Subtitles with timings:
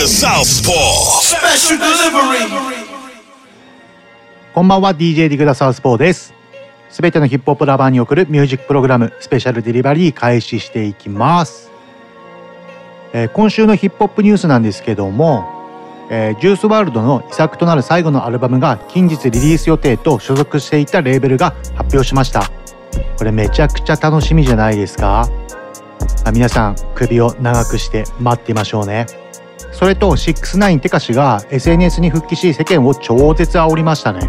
[0.00, 0.72] The Southpaw.
[1.20, 2.48] Special delivery.
[4.54, 6.32] こんばんは DJ ディグダサウスポーです。
[6.88, 11.70] すべてのヒップホップラバーに送るミュージックプログラムスペシャルデリバリー開始していきます、
[13.12, 15.44] えー今週のヒップホップニュースなんですけども、
[16.10, 22.50] えージュースワールドの遺作となる最後のアルバムが近日リリース予定と所属していたレーベルが発表しました。
[23.18, 25.28] これめちゃくちゃ楽しみじゃないですか？
[26.24, 29.06] あ皆さん首を長くして待っていましょうね
[29.80, 34.20] それと69テカシが SNS に復帰し世間を超絶煽りましたね。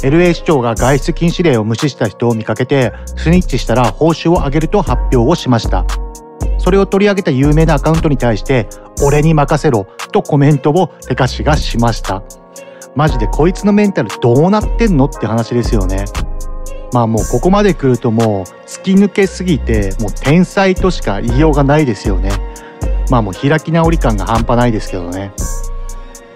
[0.00, 5.86] LA 市長が外出禁止令を無視した人を見かけてスニッチしたら報酬を上げると発表をしました。
[6.58, 8.68] それを取り上げた有名なアカウントに対して
[9.04, 12.24] 俺に任せろとコメントをテカシがしました。
[12.96, 16.06] マジでこいつのメンタルどうなってんのって話ですよね。
[16.92, 22.32] まあもうここまで来るともう突き抜けすぎてもう天才としか言いようがないですよね。
[23.10, 25.32] まあもう開き直り感が半端ないですけどね。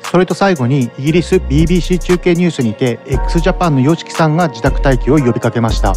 [0.03, 5.95] それと最後にイギリス BBC 中継ニュースにて x ジャパンの YOSHIKI さんが自宅待機を呼びかけました。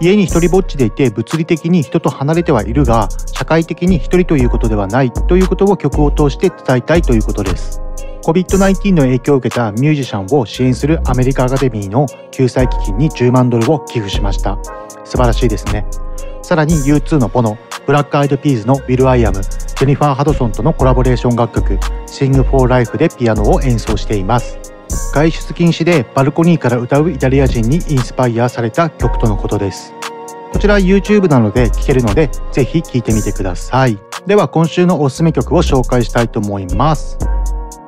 [0.00, 7.80] 家に一人ぼっちでいて物理的に人と離れてはいるが社会的に一人ということではないということを曲を通して伝えたいということです。
[8.24, 14.58] COVID-19 の影響を受けたミュージシャンを支援するアメリカアカデミーの救済基金に10万ドルを寄付しました。
[15.04, 15.86] 素晴らしいですね。
[16.42, 19.40] さらに U2 のボノ Black Eyed Peas の will.i.am。
[19.82, 21.74] ジェニファー・ハドソンとのコラボレーション楽曲
[22.06, 24.56] Sing for Life でピアノを演奏しています。
[25.12, 29.92] 外出禁止でバルコニーから歌うイタリア人にインスパイアされた曲とのことです。
[30.52, 33.98] こちら YouTube なので聴けるのでぜひ聴いてみてください。
[34.24, 37.18] では今週のおすすめ曲を紹介したいと思います。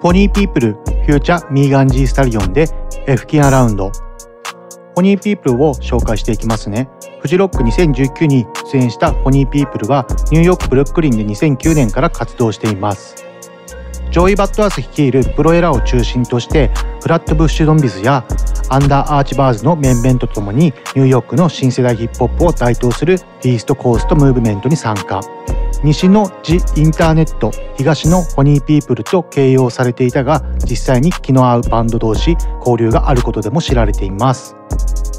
[0.03, 2.67] ポニーピープルフューチャーミーガンジースタリオンで
[3.07, 3.93] F キンアラウンド
[4.95, 6.89] ポニーピープルを紹介していきますね。
[7.21, 13.24] フジロック2019に出演した Phony Ppl はニューヨークブルックリンで2009年から活動しています。
[14.15, 16.71] Joey Bada$$ 率いる Pro Era を中心として
[17.03, 18.25] Flatbush Zombies や
[18.69, 25.21] The Underachievers の面々とともにニューヨークの新世代ヒップホップを台頭する Beast Coast ムーブメントに参加。
[25.83, 34.55] 西の The Internet 東の Phony Ppl と形容されていたが実際に気の合うバンド同士交流があることでも知られています。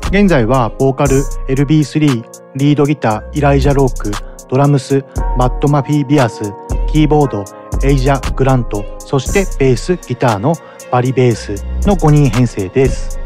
[0.08, 2.24] 現在はボーカル LB3
[2.56, 4.12] リードギターイライジャ・ローク
[4.48, 5.04] ドラムス
[5.38, 6.54] マット・マフィ・ビアス
[6.88, 7.44] キーボード
[7.85, 10.56] エイジャ・グラントそしてベースギターの
[10.92, 11.53] Bari Bass
[11.85, 13.19] の5人編成です。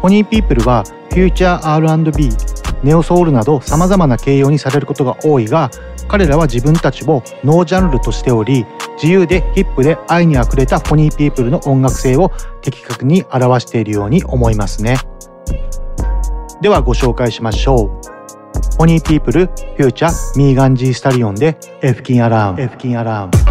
[0.00, 2.28] Phony Ppl はフューチャー R&B
[2.84, 5.72] ネオソウルなど様々な形容にされることが多いが
[6.06, 12.30] 彼らは自分たちをノージャンルとしており自由でヒップで愛にあふれた Phony Ppl の音楽性を
[12.62, 14.98] 的確に表しているように思いますね。
[16.60, 18.16] ではご紹介しましょう。
[18.78, 23.45] Phony Ppl フィーチャー Megan Thee Stallion で Fkn Around Fkn Around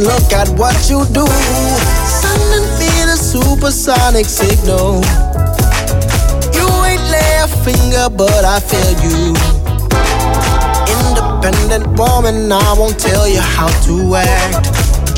[0.00, 1.26] Look at what you do.
[2.08, 5.04] Sending me the supersonic signal.
[6.56, 9.36] You ain't lay a finger, but I feel you.
[10.88, 14.72] Independent woman, I won't tell you how to act.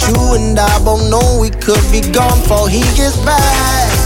[0.09, 4.02] You and I both know we could be gone before he gets back.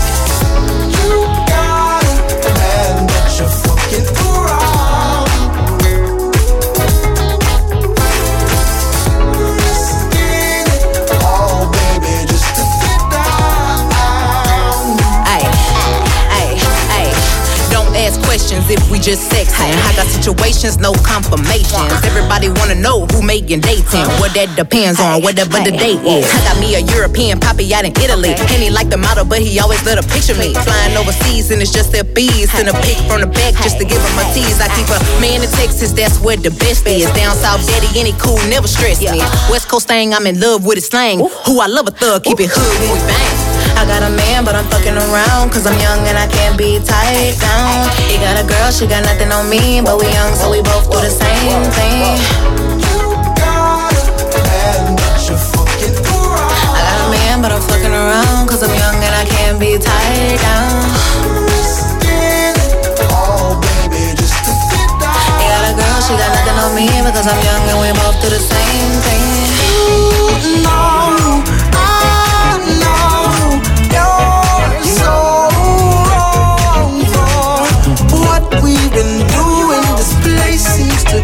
[18.71, 19.71] If we just sexing.
[19.87, 21.93] I got situations, no confirmations.
[22.05, 24.07] Everybody wanna know who making dating.
[24.19, 26.27] What that depends on, whatever the date is.
[26.27, 28.35] I got me a European poppy out in Italy.
[28.35, 30.55] And he like the model, but he always let her picture me.
[30.55, 32.51] Flying overseas and it's just their bees.
[32.51, 34.61] Send a pic from the back just to give him a tease.
[34.61, 37.11] I keep a man in Texas, that's where the best is.
[37.13, 39.19] Down south, daddy, any cool, never stress me.
[39.51, 41.19] West Coast thing, I'm in love with his slang.
[41.19, 43.36] Who I love a thug, keep it hood when we bang.
[43.77, 45.53] I got a man, but I'm fucking around.
[45.53, 47.93] Cause I'm young and I can't be tied down.
[48.09, 49.81] He got a girl, she got nothing on me.
[49.85, 52.17] But we young, so we both do the same thing.
[56.73, 58.49] I got a man, but I'm fucking around.
[58.49, 60.73] Cause I'm young and I can't be tied down.
[65.37, 66.89] He got a girl, she got nothing on me.
[67.05, 69.25] Because I'm young and we both do the same thing.
[70.65, 71.06] No, I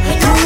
[0.04, 0.41] you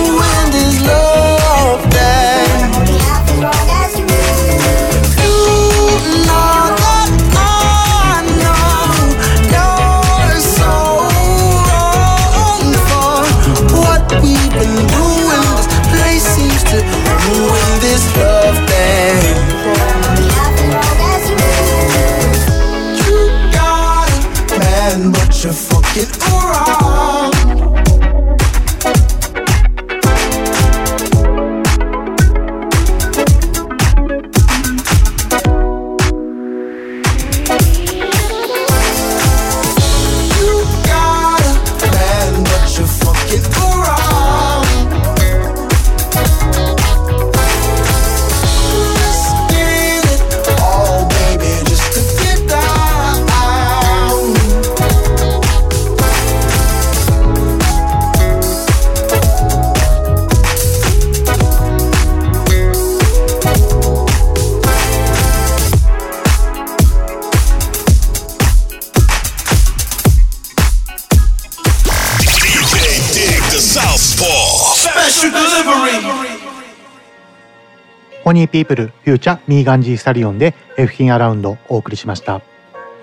[78.27, 82.43] ホニーピープルフューチャーミーガンジースタリオンで F 品アラウンドをお送りしました。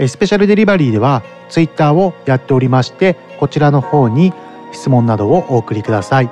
[0.06, 4.34] スペシャルデリバリーではツイッターをやっておりましてこちらの方に
[4.74, 6.30] 質問などをお送りください。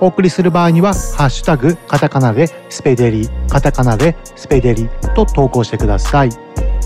[0.00, 6.30] お送りする場合にはハッシュタグカタカナでスペデリカタカナでスペデリと投稿してください。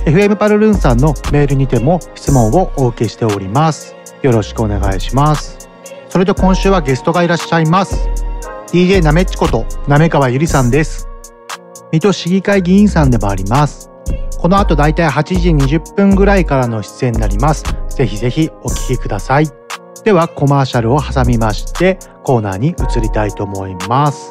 [0.05, 3.97] FM パルルンさんのメールにても質問をお受けしております。
[4.21, 5.71] よろしくお願いします。
[6.11, 8.11] それで今週はゲストがいらっしゃいます。
[8.67, 11.10] DJ なめっちことなめかわゆりさんです。
[11.93, 13.91] 水戸市議会議員さんでもあります。
[14.39, 17.65] この後だいたい8時20分ぐらいからの出演になります。
[17.89, 19.49] ぜひぜひお聞きください。
[20.05, 24.31] ではコマーシャルを挟みましてコーナーに移りたいと思います。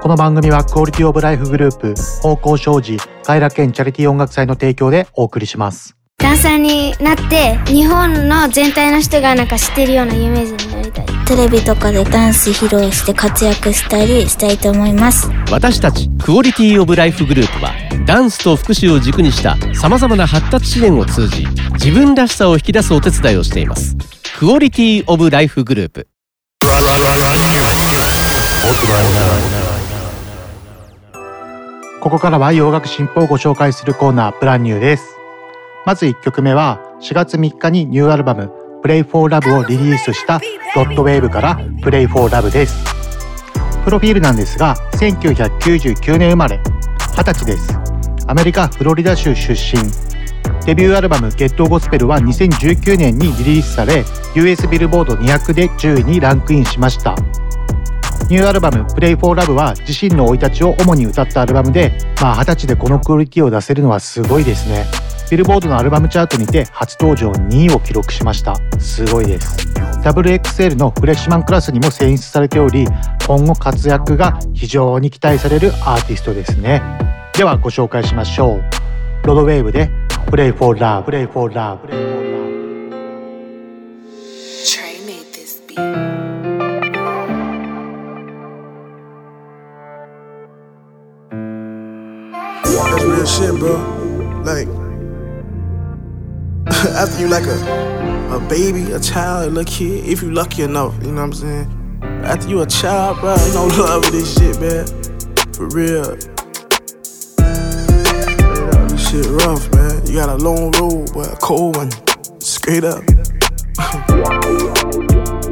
[0.00, 5.97] この番組はクオリティオブライフグループ方向障子快楽園チャリティー音楽祭の提供でお送りします。
[6.18, 11.06] ダンサーになって日本の全体の人がなんか知ってるような有名人になりたい。
[11.26, 15.30] テレビとかでダンス披露して活躍したりしたいと思います。
[15.50, 17.72] 私たちクオリティオブライフグループは
[18.04, 23.96] ダンスと福祉を軸にしたさまざまな発達支援を通じ自分らしさを引き出すお手伝いをしています。
[24.38, 26.08] クオリティオブライフグループ。
[32.00, 35.17] ここからは洋楽新譜をご紹介するコーナープランニューです。
[35.86, 38.52] まず1曲目は4月3日にニューアルバム
[38.84, 40.40] Play for Love をリリースした
[40.74, 42.84] ドットウェーブから Play for Love です。
[43.84, 46.60] プロフィールなんですが1999年生まれ
[47.16, 47.78] 20歳です。
[48.26, 49.82] アメリカ・フロリダ州出身。
[50.66, 54.04] デビューアルバム Get Gospel は2019年にリリースされ
[54.34, 57.14] US ビルボード200で10位にランクインしました。
[58.28, 64.84] ニューアルバム Play for Love は自身の生い立ちを主に歌ったアルバムで、まあ20歳でこのクオリティを出せるのはすごいですね。
[65.30, 68.54] ビルボードのアルバムチャートにて初登場2位を記録しました。
[68.78, 69.58] すごいです。
[70.02, 72.86] WXL のフレッシュマンクラスにも選出されており、
[73.26, 76.80] 今後活躍が非常に期待されるアーティストですね。
[77.36, 78.62] ではご紹介しましょう。
[79.26, 79.90] ロードウェーブで
[80.30, 82.48] Play for Love, Play for Love, Play for Love.
[84.64, 85.76] Trey made this beat.
[92.64, 93.76] That's real shit, bro?
[94.44, 94.87] Like,
[96.96, 97.88] after you like a
[98.30, 101.32] a baby, a child, a little kid, if you lucky enough, you know what I'm
[101.32, 102.00] saying?
[102.24, 104.86] After you a child, bro, you know love this shit, man.
[105.54, 106.14] For real.
[108.86, 110.06] This shit rough, man.
[110.06, 111.90] You got a long road, but a cold one.
[112.40, 113.02] Straight up.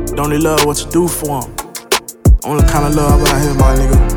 [0.07, 1.57] don't only love what you do for them.
[2.45, 4.16] Only kind of love out here, my nigga.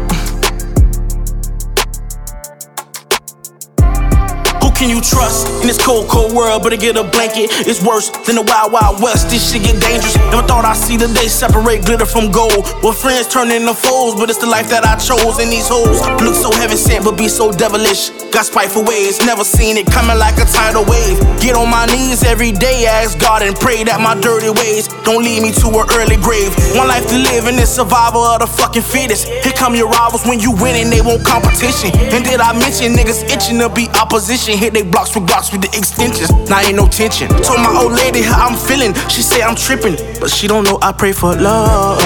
[4.79, 6.63] Can you trust in this cold, cold world?
[6.63, 9.27] But to get a blanket, it's worse than the wild, wild west.
[9.27, 10.15] This shit get dangerous.
[10.31, 12.63] Never thought I'd see the day separate glitter from gold.
[12.79, 15.35] Well, friends turn into foes, but it's the life that I chose.
[15.43, 18.09] in these hoes look so heaven sent, but be so devilish.
[18.31, 21.19] Got spiteful ways, never seen it coming like a tidal wave.
[21.43, 25.27] Get on my knees every day, ask God and pray that my dirty ways don't
[25.27, 26.55] lead me to an early grave.
[26.79, 29.27] One life to live in this survival of the fucking fittest.
[29.27, 31.91] Here come your rivals when you win and they want competition.
[32.15, 34.55] And did I mention niggas itching to be opposition?
[34.69, 36.29] Hit they blocks with blocks with the extensions.
[36.47, 37.27] Now ain't no tension.
[37.27, 38.93] Told my old lady how I'm feeling.
[39.09, 41.99] She say I'm tripping, but she don't know I pray for love.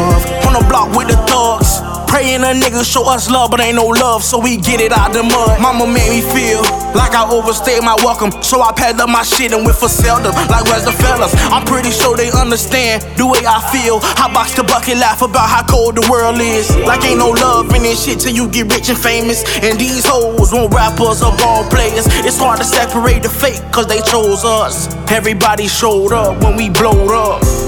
[0.47, 1.92] On the block with the thugs.
[2.13, 5.13] Praying a nigga show us love, but ain't no love, so we get it out
[5.13, 5.59] the mud.
[5.59, 6.61] Mama made me feel
[6.93, 10.29] like I overstayed my welcome, so I packed up my shit and went for seldom.
[10.45, 11.33] Like where's the fellas?
[11.49, 13.97] I'm pretty sure they understand the way I feel.
[14.21, 16.69] I box the bucket, laugh about how cold the world is.
[16.85, 19.41] Like ain't no love in this shit till you get rich and famous.
[19.65, 22.05] And these hoes won't rappers or ball players.
[22.21, 24.85] It's hard to separate the fake, cause they chose us.
[25.09, 27.62] Everybody showed up when we blowed up.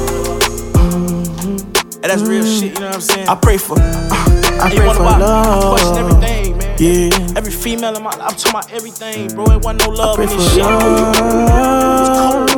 [2.06, 3.28] And that's real shit, you know what I'm saying?
[3.28, 3.80] I pray for.
[3.80, 5.64] Uh, I pray for love.
[5.64, 6.78] I question everything, man.
[6.78, 7.36] Yeah.
[7.36, 9.46] Every female in my life, I'm talking about everything, bro.
[9.46, 10.62] It wasn't no love in this shit.
[10.62, 10.84] Love.
[10.84, 12.52] It was cold.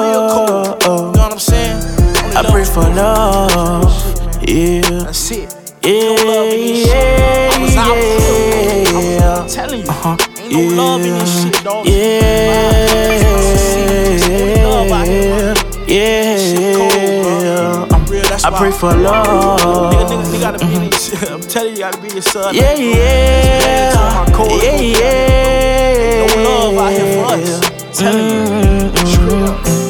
[0.00, 0.82] Real cold.
[0.84, 1.82] You know what I'm saying?
[2.24, 3.92] Only I pray for love.
[4.48, 4.80] Yeah.
[5.04, 5.52] That's it.
[5.82, 6.00] Yeah.
[6.00, 6.96] No love in this shit.
[6.96, 7.96] I was out.
[9.04, 9.36] Yeah.
[9.36, 9.86] I'm telling you.
[9.86, 10.16] Uh-huh.
[10.38, 10.76] Ain't no yeah.
[10.80, 11.86] love in this shit, dog.
[11.86, 11.92] Yeah.
[15.06, 15.54] Yeah.
[15.86, 16.23] Yeah.
[18.44, 19.94] I pray for love.
[19.94, 21.32] Nigga, nigga, nigga gotta be mm-hmm.
[21.32, 22.54] I'm telling you, you gotta be your son.
[22.54, 24.26] Yeah, yeah.
[24.60, 26.26] Yeah, yeah.
[26.26, 27.98] No love out here for us.
[27.98, 28.92] Telling you.
[28.92, 29.83] Mm-hmm.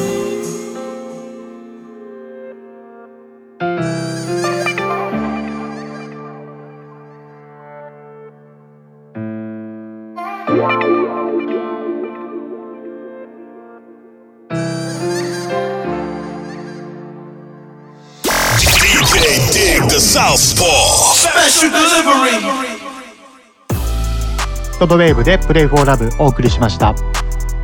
[24.87, 26.93] トドウェーブで Play for Love お送りしました。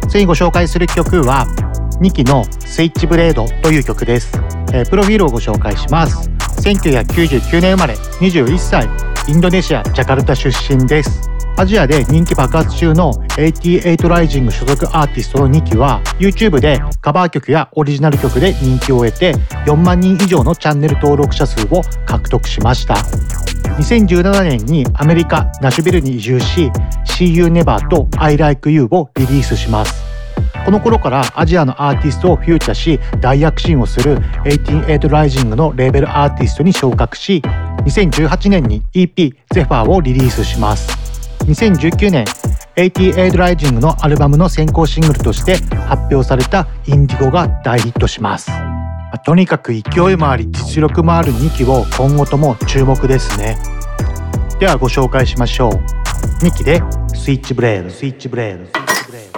[0.09, 1.45] 次にご紹介する曲は
[2.01, 4.31] 2期のスイッチブレードという曲です、
[4.73, 6.29] えー、プロフィールをご紹介します。
[6.61, 8.89] 1999年生まれ21歳
[9.27, 11.29] インドネシアジャカルタ出身です。
[11.57, 19.35] アジアで人気爆発中の88ライジング所属アーティストの2期は YouTube でカバー曲やオリジナル曲で人気を得て
[19.67, 22.95] 4万人以上のチャンネル登録者数を獲得しました。
[23.61, 26.71] 2017年にアメリカナシュビルに移住し
[27.05, 30.03] See You Never と I Like You をリリースします
[30.65, 37.41] この頃からアジアのアーティストをフューチャーし大躍進をする188ライジングのレーベルアーティストに昇格し
[37.85, 40.91] 2018年に EP ゼファーをリリースします
[41.45, 42.25] 2019年
[42.75, 48.80] 88ライジングのアルバムの先行シングルとして発表されたインディゴが大ヒットします。
[49.23, 49.79] とにかく勢
[50.11, 53.57] いもあり実力もある2機を今後とも注目ですね。
[54.59, 55.71] ではご紹介しましょう。
[56.43, 56.81] 2機で
[57.13, 58.65] スイッチブレード、スイッチブレード。
[58.65, 59.30] スイッチブレード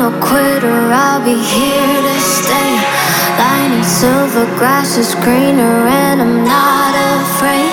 [0.00, 0.80] no quitter.
[0.88, 2.72] I'll be here to stay.
[3.36, 7.68] Line and silver grass is greener, and I'm not afraid.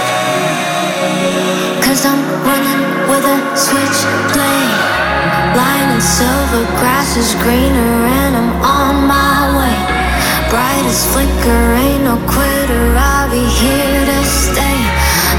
[1.79, 4.75] Cause I'm running with a switchblade.
[5.55, 9.77] Line and silver grass is greener, and I'm on my way.
[10.51, 12.83] Brightest flicker, ain't no quitter.
[13.07, 14.79] I'll be here to stay.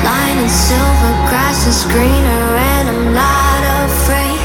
[0.08, 4.38] Line and silver grass is greener, and I'm not afraid.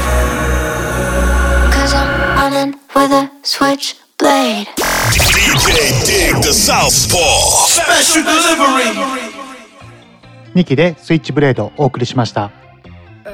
[2.94, 4.68] With a switchblade.
[5.10, 7.66] DJ Dig the Southpaw.
[7.66, 9.34] Special delivery.
[10.54, 12.52] 2期でスイッチブレードをお送りしました、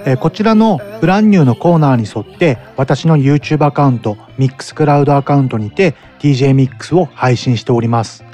[0.07, 8.25] えーこちらのブランニューのコーナーに沿って私の YouTube アカウントミックスクラウドアカウントにて DJ ミックスを配信しております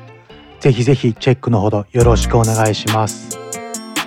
[0.60, 3.36] ぜひぜひチェックのほどよろしくお願いします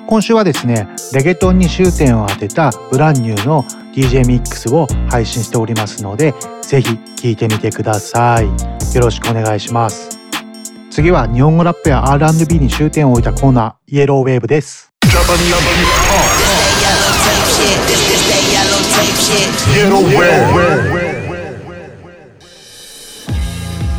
[0.07, 3.65] 今週はですねレゲトンに終点を当てたブランニューの
[3.99, 8.45] DJ ミックスを配信しておりますのでぜひ聴いてみてください。
[8.95, 10.17] よろしくお願いします。
[10.89, 14.93] 次は日本語ラップや R&B に終点を置いたコーナーイエローウェーブです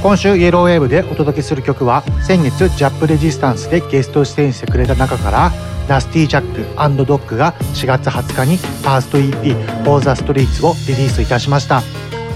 [0.02, 5.52] 今週イエローウェーブでお届けする曲は先月ジャップレジスタンスでゲスト出演してくれた中から
[5.88, 11.82] ラスティジャックドッグが4月20日にファースト EP「For the Streets」をリリースいたしました。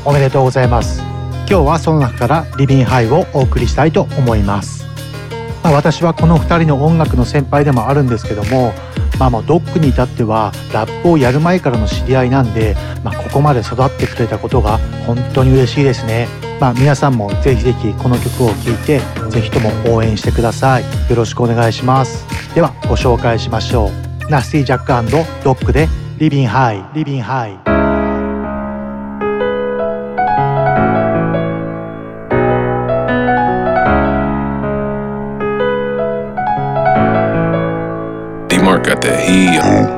[0.04, 1.14] おめでとうございます。
[1.46, 4.86] 今日はその中から「リビンハイ」をお送りしたいと思います、
[5.62, 8.72] まあ、私はこの2人の音楽の先輩でもあるんですけども
[9.18, 16.28] まあもうドックに至ってはラップをやる前からの知り合いなんで、まあ、ここまで育ってくれたことが本当に嬉しいですね。
[16.60, 19.00] まあ皆さんもぜひぜひこの曲を聴いて
[19.30, 20.82] ぜひとも応援してください。
[20.82, 22.26] よろしくお願いします。
[22.54, 24.30] ではご紹介しましょう。
[24.30, 25.10] ナスティジャック
[25.44, 27.63] ドックでリビンハイリビンハイ
[38.84, 39.54] got that heat.
[39.54, 39.93] Living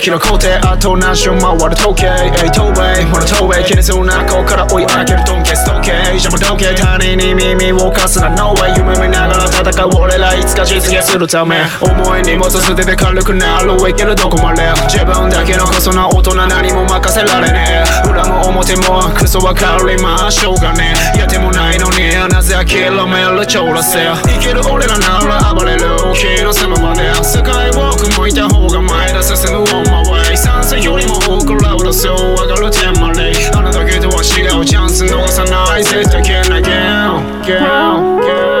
[0.00, 33.32] で定期の工程あと何周回る時計えい東米ほら東米気にするなここから追い上げるトンケス時計邪魔時計他人に耳を貸すな No way 夢見ながら戦う俺らいつか実現するため重い荷物捨てて軽くなるいけるどこまで自分だけのこそな大人何も任せられねえ裏も表もクソわかりましょうがねえやってもないのになぜ諦めるちょらせ生きる俺らなら暴れる日の様まで世界を向いた方が前だ進む on my way 賛成よりも多くラウドそう上がる点まで。
[33.52, 38.59] あなたけとは違うチャンス逃さない絶対けなゲーゲ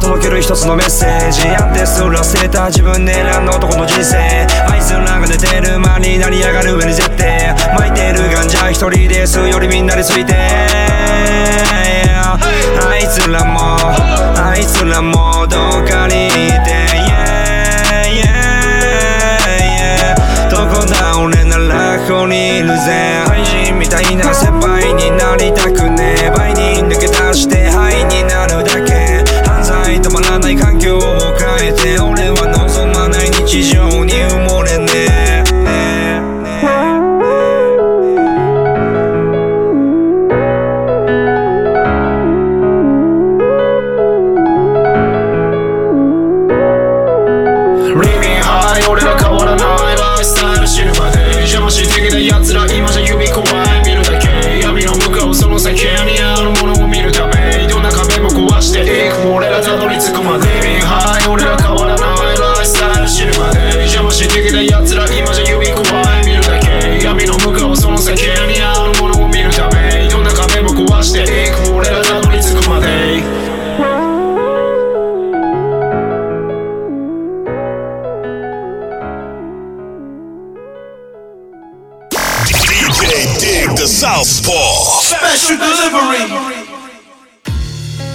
[0.00, 4.16] 届ける一つのメッセージやってすら捨てた自分で選んだ男の人生。
[4.16, 7.54] あいつらが寝てる間に成り上がる上に絶対。
[7.76, 10.32] 巻いてるガンジャ一人ですよりみんなについて。
[10.32, 10.38] Yeah
[12.82, 13.76] あいつらも
[14.36, 16.36] あいつらもどっかにいて。
[16.96, 18.24] Yeah Yeah
[19.76, 23.22] Yeah どこだ俺ならここにいるぜ。
[23.28, 25.79] 愛人みたいな先輩になりたく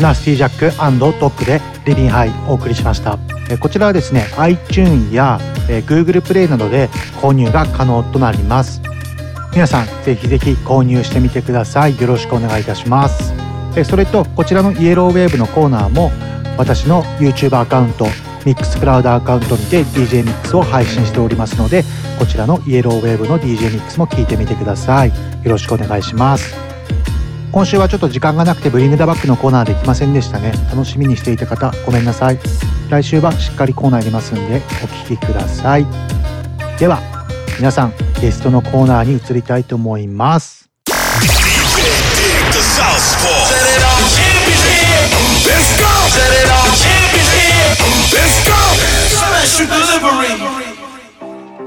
[0.02, 0.76] ナスティジャック
[1.20, 3.18] トックで Livin' High お送りしました。
[3.50, 6.90] えこちらはですね iTune やえー Google プレイなどで
[7.22, 8.82] 購入が可能となります。
[9.54, 12.00] 皆さんぜひぜひ購入してみてください。
[12.00, 13.34] よろしくお願いいたします。
[13.78, 16.12] えそれとこちらの Yellow Wave のコーナーも
[16.58, 18.06] 私の YouTube アカウント
[18.46, 21.84] Mixcloud アカウントにて DJ ミックスを配信しておりますので
[22.20, 25.10] こちらのイエローウェーブの DJ ミックスも聞いてみてください。
[25.10, 26.65] よろしくお願いします。
[27.56, 30.52] 今週はちょっと時間がなくてブリングダバックのコーナーできませんでしたね。
[30.70, 32.40] 楽しみにしていた方ごめんなさい。
[32.90, 35.86] 来週はしっかりコーナー入れますんでお聞きください。
[36.78, 37.00] では
[37.58, 40.70] 皆さんゲストのコーナーに移りたいと思います.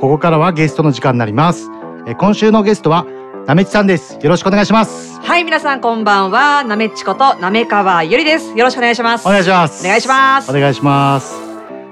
[0.03, 1.70] ここからはゲストの時間になります。
[2.07, 3.07] え今週のゲストは
[3.49, 6.65] なめちさんですよろしくお願いしますはい、皆さんこんばんは。
[6.65, 8.51] なめっちこと、なめかわゆりです。
[8.51, 9.27] よろしくお願いします。
[9.27, 10.51] お願いしますお願いします。
[10.51, 11.35] お願いします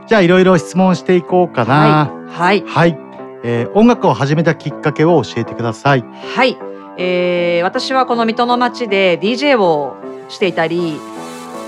[0.06, 2.62] じゃあいろいろ質問していこうかなはい。
[2.66, 2.98] はい、
[3.42, 6.58] えー音楽を始めたきっかけを教えてくださいはい。
[6.98, 9.96] えー、私はこの水戸の町で DJ を
[10.28, 11.00] していたり、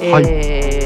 [0.02, 0.77] えー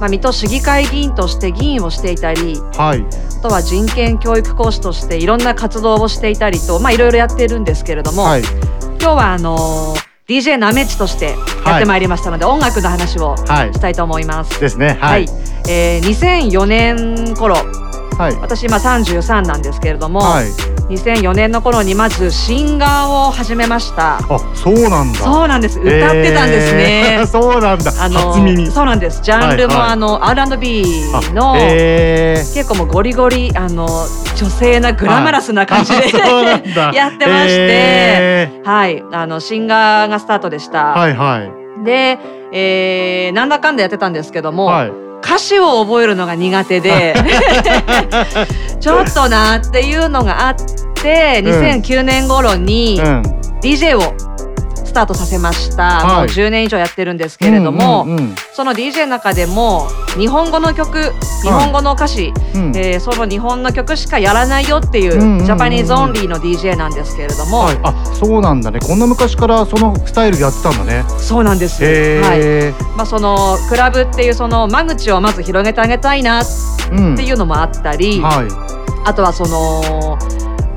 [0.00, 3.04] まあ、水戸市議会議員として議員をしていたり、はい。
[3.38, 8.42] あとは人権教育講師としていろんな活動をしていたりと、まあ、いろいろやってるんですけれども、はい。
[8.42, 11.34] 今日はあのー DJ なめっちとして
[11.66, 13.74] やってまいりましたので、音楽の話をはい。
[13.74, 14.60] したいと思います。
[14.60, 14.96] ですね。
[15.00, 15.26] はい。
[15.68, 17.56] えー2004年頃、
[18.20, 18.36] はい。
[18.36, 20.46] 私今33なんですけれども、はい。
[20.92, 24.18] 2004年の頃にまずシンガーを始めました。
[24.18, 24.22] あ
[24.54, 25.18] そうなんだ。
[25.20, 25.80] そうなんです。
[25.80, 27.16] 歌ってたんですね。
[27.20, 27.92] えー そうなんだ。
[27.98, 28.70] あの初耳。
[28.70, 29.22] そうなんです。
[29.22, 29.92] ジャンルも、はいはい。
[29.92, 30.84] あの R&B
[31.32, 32.54] の、えー。
[32.54, 33.88] 結構もうゴリゴリあの
[34.36, 39.02] 女性なグラマラスな感じで、はい やってまして、えはい。
[39.12, 40.88] あのシンガーがスタートでした。
[40.88, 41.84] はいはい。
[41.86, 42.18] で、
[42.52, 47.14] えーなんだかんだやってたんですけども、はい歌詞を覚えるのが苦手で。
[48.80, 50.54] ちょっとなっていうのがあっ
[50.94, 51.80] てうん。
[51.82, 53.22] 2009年頃にうん。
[53.60, 54.14] DJ を
[54.90, 56.16] スタートさせました、はい。
[56.16, 58.34] もう10年以上やってるんですけれども、うんうんうん。
[58.52, 59.86] その DJ の中でも
[60.18, 62.76] 日本語の曲日本語の歌詞、うん。
[62.76, 65.46] えーその日本の曲しかやらないよっていう,、うんうんうんうん。
[65.46, 68.80] Japanese only の DJ なんですけれども、はい、あそうなんだね。
[68.80, 71.04] こんな昔からそのスタイルでやってたんだね。
[71.18, 72.38] そうなんです、へはい。
[72.40, 76.44] え、まあ、そのクラブっていうその間口をまず広げてあげたいなっ
[77.16, 78.48] ていうのもあったり、はい。
[79.06, 80.18] あとはその、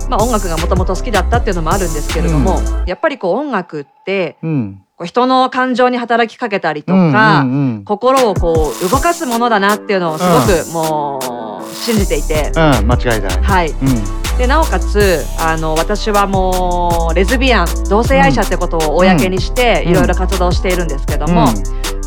[0.09, 4.79] まあ、音楽がもともと好きだったっていうのもあるんですけれども、やっぱりこう音楽ってうん。
[4.95, 7.83] こう人の感情に働きかけたりとか、うんうんうん。
[7.83, 12.51] 心をこう動かすものだなっていうのをすごくもう信じていて。
[12.55, 13.41] うん間違いない。
[13.41, 19.91] はい、うんでなおかつあの私はもうレズビアン同性愛者ってことを公にしてうん。
[19.91, 21.47] いろいろ活動しているんですけども、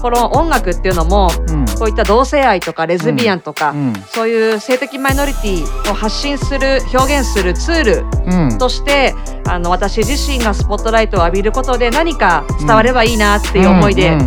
[0.02, 1.30] この音楽っていうのも、
[1.78, 3.94] こういった同性愛とかレズビアンとか、うん。
[4.08, 8.58] そういう性的マイノリティを発信する表現するツールうん。
[8.58, 9.14] として、
[9.48, 14.18] あの私自身がスポットライトを浴びることで何か伝わればいいなっていう思いで、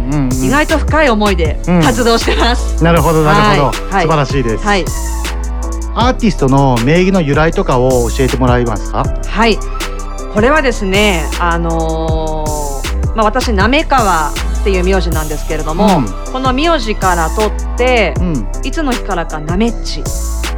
[0.42, 1.84] 意外と深い思いでうん。
[1.84, 2.84] 活動してます。
[2.84, 4.02] なるほどなるほど、はい。
[4.02, 4.86] 素晴らしいです、はい
[6.00, 9.04] アーティストの名義の由来とかを教えてもらえますか？
[9.04, 9.58] はい、
[10.34, 16.06] これはですね、あのーまあ、私滑川っていう名字なんですけれども、うん。
[16.32, 18.50] この名字から取って、うん。
[18.64, 20.04] いつの日からかなめっちっ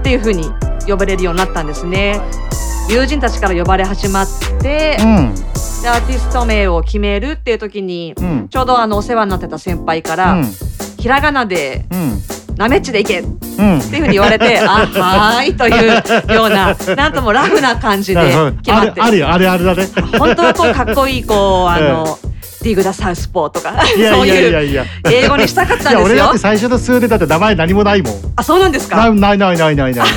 [0.03, 0.43] ていう風に
[0.87, 2.21] 呼ばれるようになったんですね。
[2.87, 4.27] 友人たちから呼ばれ始まっ
[4.61, 5.33] て、うん。
[5.81, 8.47] でアーティスト名を決めるっていう時に、うん。
[8.47, 10.45] ちょうどあのお世話になってた先輩から、うん。
[10.99, 12.21] ひらがなでうん
[12.57, 13.75] 「なめっちでいけ!」ってうん。
[13.75, 18.21] いう風に言われて「あはーい」というようななんともラフな感じで
[18.63, 19.29] 決まってあるあるよ。
[19.29, 19.87] あれあれだね。
[20.17, 22.17] 本当はこうかっこいいこうあの、
[22.63, 23.73] ディグダサウスポーとか
[24.13, 25.99] そういう英語にしたかったんですよ。
[25.99, 26.37] いや俺だって。
[26.37, 28.13] 最初の数年だって名前何もないもん。
[28.35, 28.97] あそうなんですか？
[28.97, 30.05] ないないないないないない。
[30.05, 30.07] ない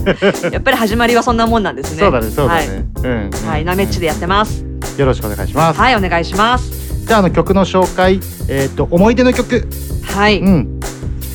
[0.52, 2.00] やっぱり始まりはそんなもんなんですね。
[2.00, 2.84] そうだねそうだね。
[3.02, 4.64] うんはい、はい、なめっちでやってます。
[4.96, 5.78] よろしくお願いします。
[5.80, 6.70] はい、お願いします。
[7.06, 8.20] じゃああの曲の紹介。
[8.48, 9.66] えっと思い出の曲。
[10.04, 10.40] はい。
[10.40, 10.79] うん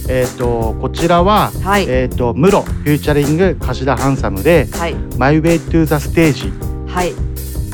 [0.08, 1.86] えっとこちらははい。
[1.88, 4.96] えっとムロフューチャリング柏田ハンサムではい。
[5.18, 6.52] My Way to the Stage
[6.88, 7.14] はい。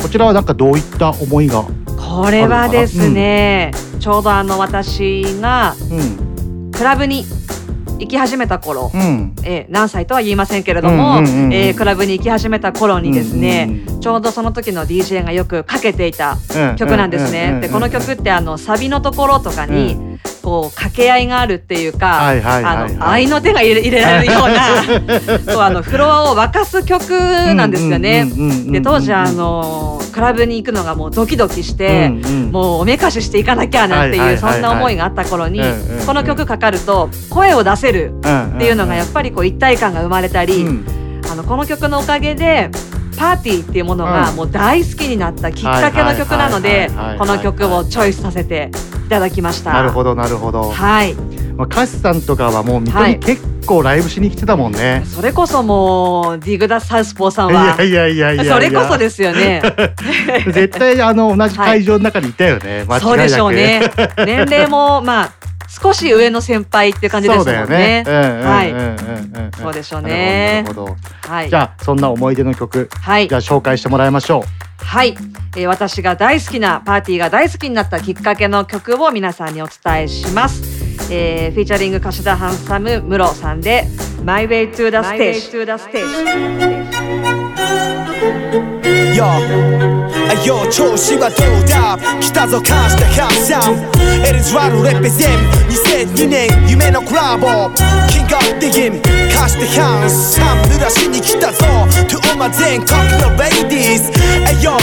[0.01, 1.63] こちらはなんかどういった思いが
[1.97, 6.71] これはですね、ちょうどあの私がうん。
[6.71, 7.23] クラブに
[7.99, 9.35] 行き始めた頃、うん。
[9.43, 11.53] えー何歳とは言いませんけれども、うんうんうんうん。
[11.53, 17.43] えークラブに行き始めた頃にですね、うんちょうどその時の DJ がよくかけていたうん曲なんですね。
[17.43, 22.41] うんうんうんうんでこの曲ってあのサビのところとかに、うこう掛け合いがあるっていうか、はい
[22.97, 27.11] の愛の手が入れられるような そうあのフロアを沸かす曲
[27.53, 28.21] なんですよね。
[28.21, 38.13] うんうんうんうんうんで当時あのクラブに行くのがもうドキドキして、うんうんもうおめかししていかなきゃなんていうそんな思いがあった頃にうんうんうんこの曲かかると声を出せる
[38.55, 40.65] っていうのがやっぱりこう一体感が生まれたり、
[41.31, 42.69] あのこの曲のおかげで
[43.21, 44.35] パーティーっていうものがうん。
[44.35, 48.71] もう大好きになったきっかけの曲なのではいはいはいはいはいこの曲をチョイスさせて
[49.05, 49.73] いただきました。
[49.73, 50.71] なるほどなるほど。
[50.71, 51.13] はい。
[51.55, 53.11] まあカシさんとかはもう水戸はい。
[53.11, 55.03] に結構ライブしに来てたもんね。
[55.05, 58.53] それこそもうディグダサウスポーさんはいやいやいやいやいや。
[58.55, 59.61] それこそですよね。
[60.51, 63.81] 絶対あの同じ会場の中にいたよね、 間違いそうでしょうね。
[64.25, 65.31] 年齢もまあ
[65.81, 68.05] 少し上の先輩っていう感じですもんそうだよねね。
[68.05, 68.73] うんうんうんうんはい。
[69.61, 71.49] そうでしょうねなるほどはい。
[71.49, 74.43] じゃあそんな思い出の曲、はいじゃあ紹介してもらいましょ
[74.77, 75.15] はい、
[75.55, 80.61] えー私が大好きなパーティーが大好きになったきっかけの曲を皆さんにお伝えします。
[81.11, 83.85] えーフィーチャリング柏田ハンサムムロさんで
[84.25, 87.60] My Way to the Stage。
[89.15, 91.97] Yo, あよ調子はどうだ？
[92.19, 93.77] 来たぞ感したハンサム
[94.25, 95.37] エルズワールレペゼン
[96.07, 97.71] 2002年夢のコラボ。
[98.09, 99.01] キングオブディギン
[99.33, 101.65] 貸してハンサム濡らしに来たぞ。
[102.07, 104.11] To all my 全国のレイディーズ
[104.49, 104.77] えよよ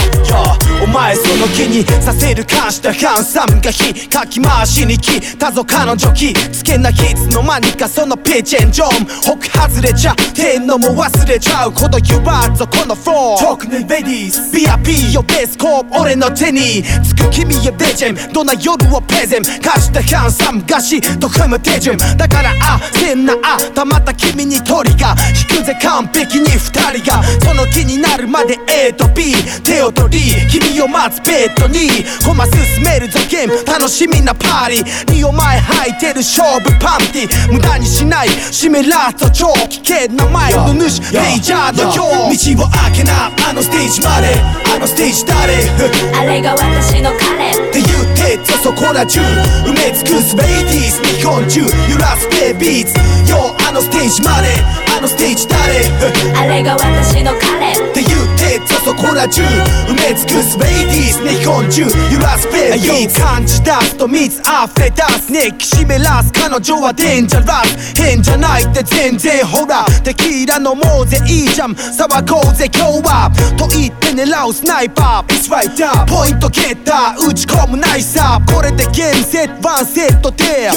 [0.83, 4.07] お前その気にさせる感したハンサムが火。
[4.09, 5.51] かき回しに来た。
[5.51, 6.33] ぞ彼女気。
[6.33, 9.05] つけなきいつの間にかそのピッチエンジョン。
[9.39, 10.13] 北外れちゃ。
[10.13, 11.73] ってのも忘れちゃう。
[11.73, 25.15] こと言わんぞのフォー特にレディース VIP よベースコープ俺の手につく君へレジェンどんな夜をプレゼン貸したハンサムがしと踏む手順だからあせんなあたまった君に鳥が
[25.49, 26.59] 引くぜ完璧に二
[26.99, 31.89] 人がその気になるまで A と B 手を取り君を待つベッドに
[32.25, 44.27] コマ進めるぞゲーム楽しみなパーティーにお前履いてる勝負パンティ無駄にしない締めラスト超危険なマイクの主レイジャーのよう道を開けなあのステージまで。
[44.75, 45.53] あのステージ誰？
[46.15, 47.49] あれが私の彼。
[47.49, 49.19] って言ってとそこら中。
[49.65, 52.87] 埋め尽くすレイディース日本中揺らすベイビー
[53.25, 54.47] ズよあのステージまで
[54.99, 55.57] あのステージ誰？
[56.35, 59.41] あれが私の彼って言ってとそこら中
[59.87, 61.83] 埋め尽くすレイディース日本中。
[62.11, 69.85] 揺らすベイビーズ感じ出すと水溢れ出す熱気締めらす彼女はデンジャラス変じゃないって全然ほら。
[70.03, 75.31] テキーラ飲もうぜいいじゃん騒ごうぜ今日はと言って狙うスナイパー。
[75.33, 80.69] It's right up ポイントゲッター打ち込むナイサーこれでゲームセットワンセットで。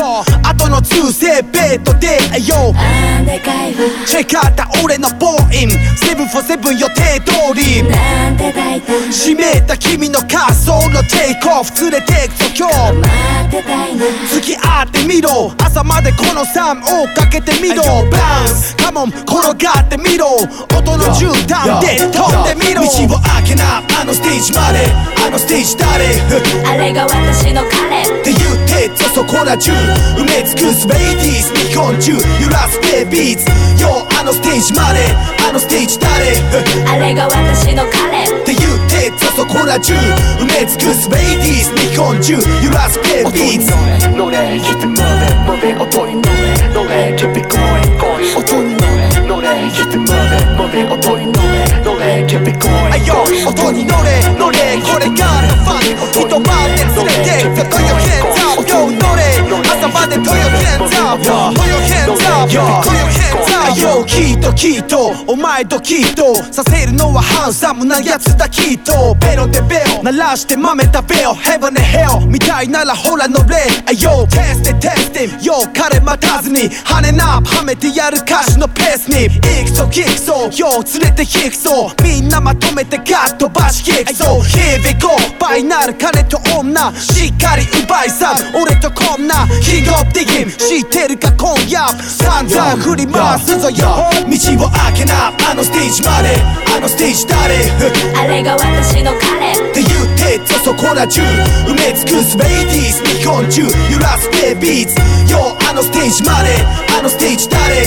[0.45, 2.07] 後の2セッベッドで
[2.47, 2.73] よ
[3.27, 3.41] で。
[3.41, 3.81] かいわ
[4.13, 5.71] チェックアウト俺のボーイン。
[5.71, 7.83] 747予定通り。
[7.83, 11.73] なんて大胆閉めた君の滑走のテイクオフ。
[11.81, 12.93] 連れてくぞ今日。
[12.93, 14.05] 待ってたいな。
[14.29, 15.55] 付き合ってみろ。
[15.65, 17.83] 朝までこの3をかけてみろ。
[18.13, 19.33] バウンスカモン転
[19.65, 20.27] がってみろ。
[20.37, 22.85] 音の絨毯で飛んでみろ。
[22.85, 23.81] 道を開けな。
[23.99, 24.93] あのステージまで。
[25.25, 26.05] あのステージ誰？
[26.69, 28.03] あれが私の彼。
[28.03, 29.73] って言ってとそこら中。
[29.73, 32.13] 埋め尽くすレイディース日本中。
[32.13, 33.83] 揺らすベイビーズ。
[33.83, 35.01] よあのステージまで。
[35.49, 36.37] あのステージ誰？
[36.89, 38.23] あれが私の彼。
[38.23, 39.95] って言ってとそこら中。
[40.39, 42.35] 埋め尽くすレイディース日本中。
[42.63, 43.73] 揺らすベイビーズ
[44.17, 46.33] 乗れ keep it moving moving 音に乗れ。
[46.73, 47.59] 乗れ keep it going
[47.99, 49.11] going 音に乗れ。
[49.27, 51.53] 乗れ keep it moving moving 音に乗れ。
[51.83, 54.23] 乗れ keep it going あよ音に乗れ。
[54.39, 56.03] 乗れこれがのファン。
[56.13, 56.43] 一晩
[56.77, 59.02] で連れてくぞとよ現
[59.63, 69.15] 在まで Throw your hands up Throw your hands up Throw your hands up よきっときっとお前ときっとさせるのはハンサムなやつだきっと。
[69.15, 73.57] ベロでベロ鳴らして豆食べよ Heaven and Hell みたいならほら乗れ。
[73.87, 76.69] あよテステテステよ彼待たずに。
[76.71, 79.29] 跳ねなはめてやる歌詞のペースに。
[79.41, 81.93] 行くぞキックそうよ連れて引くぞ。
[82.03, 86.93] みんなまとめてガッとバシキックそう Here we go 倍なる金と女。
[86.95, 88.61] しっかり奪い去る。
[88.61, 89.42] 俺とこんな。
[89.61, 91.89] キングオブディギン知ってるか今夜。
[92.03, 94.11] 散々振り回すぞよ。
[94.27, 96.37] 道を開けなあのステージまで。
[96.75, 97.55] あのステージ誰？
[98.17, 99.53] あれが私の彼。
[99.53, 101.23] って言ってとそこら中。
[101.67, 103.63] 埋め尽くすレイディース日本中。
[103.63, 105.33] 揺らすベイビーズ。
[105.33, 106.51] よあのステージまで。
[106.99, 107.87] あのステージ誰？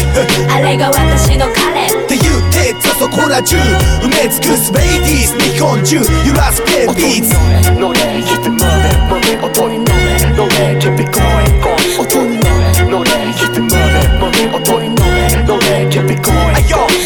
[0.52, 1.86] あれが私の彼。
[1.86, 3.56] って言ってとそこら中。
[4.02, 5.98] 埋め尽くすレイディース日本中。
[5.98, 7.34] 揺らすベイビーズ。
[7.80, 9.92] 乗れ Keep it moving moving 音に乗れ
[10.36, 10.78] 乗れ。
[10.80, 11.05] Keep it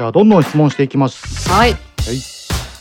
[0.00, 1.46] じゃあどんどん質問していきます。
[1.50, 1.72] はい。
[1.72, 1.78] はい。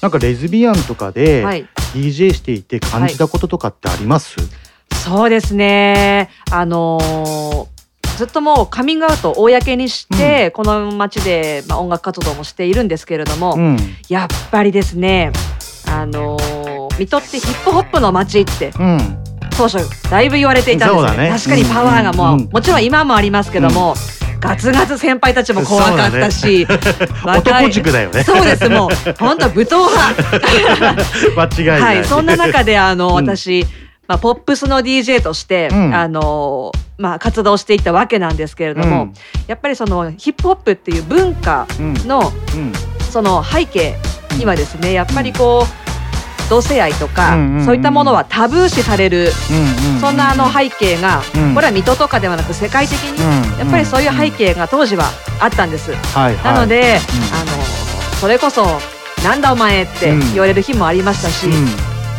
[0.01, 1.67] なんかレズビアンとかではい。
[1.93, 4.37] DJ していて感じたこととかってあります、
[5.03, 6.29] そうですね。
[6.49, 7.67] あのー
[8.15, 13.77] ずっともうカミングアウトを公にして、この街で、まあ、音楽活動もしているんですけれども、うん。
[14.07, 15.33] やっぱりですね
[15.89, 18.99] あのー水戸ってヒップホップの街ってうん。
[19.57, 21.29] 当初だいぶ言われていたんですよそうだね。
[21.31, 22.49] 確かにパワーがもう、うん。
[22.49, 23.93] もちろん今もありますけども、
[24.39, 26.65] ガツガツ先輩たちも怖かったし、
[27.23, 28.23] 若い男塾だよね。
[28.23, 28.89] そうですもう。
[29.19, 31.03] 本当武闘派。
[31.35, 33.13] 間違いない、はい、そんな中であの、うん。
[33.15, 33.65] 私、
[34.07, 35.95] まあ、ポップスの DJ として、うん。
[35.95, 39.13] あのまあ、活動していったわけなんですけれども、うん。
[39.47, 41.67] やっぱりそのヒップホップっていう文化
[42.05, 42.73] の、うん。
[43.09, 43.95] その背景
[44.37, 45.88] にはですねやっぱりこう
[46.49, 47.65] 同性愛とか、うんうんうん。
[47.65, 51.53] そういったものはタブー視される、うんうんそんなあの背景が、うん。
[51.53, 53.59] これは水戸とかではなく世界的に、うん。
[53.59, 55.05] やっぱりそういう背景が当時は
[55.39, 55.91] あったんです。
[55.93, 56.53] はいはい。
[56.53, 56.99] なので、
[57.33, 57.63] あの
[58.19, 58.65] それこそ
[59.23, 60.19] 「なんだお前」ってうん。
[60.31, 61.47] 言われる日もありましたし、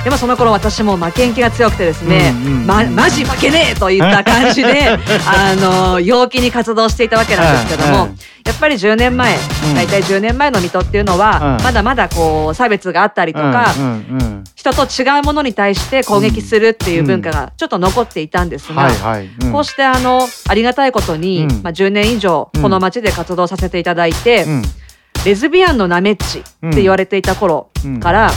[0.05, 2.33] でもその頃私も負けん気が強くてですね、
[2.67, 4.89] まマジ負けねえといった感じで
[5.27, 8.09] あの陽気に活動していたわけなんですけども、
[8.47, 9.75] やっぱり10年前、うん。
[9.75, 11.65] 大体10年前の水戸っていうのは、うん。
[11.65, 13.75] まだまだこう差別があったりとか、
[14.55, 18.91] 人と違うものに対して攻撃するっていう文化がちょっと残っていたんですが、
[19.53, 21.61] こうしてあのありがたいことに、うん。
[21.63, 24.63] まあ、10年以上この街で活動させていただいて、うん。
[25.25, 27.69] レズビアンのナメッチって言われていた頃
[28.01, 28.31] から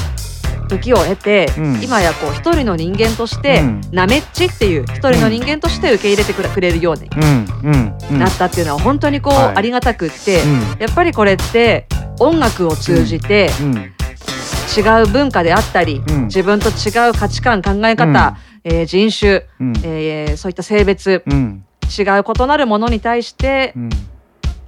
[0.67, 1.84] 時を経て、うん。
[1.84, 3.82] 今やこう一人の人間として、うん。
[3.91, 7.45] ナメッチっていう一人の人間として受け入れてくれくれるようにうん。
[7.63, 7.97] うん。
[8.12, 8.19] うん。
[8.19, 9.56] なったっていうのは本当にこう、はい。
[9.56, 10.62] ありがたくって、うん。
[10.80, 11.88] やっぱりこれって
[12.19, 13.76] 音楽を通じて、うん。
[14.76, 16.23] 違う文化であったり、うん。
[16.26, 19.73] 自分と違う価値観考え方、えー人種、うん。
[19.84, 21.65] えーそういった性別、うん。
[21.97, 23.89] 違う異なるものに対してうん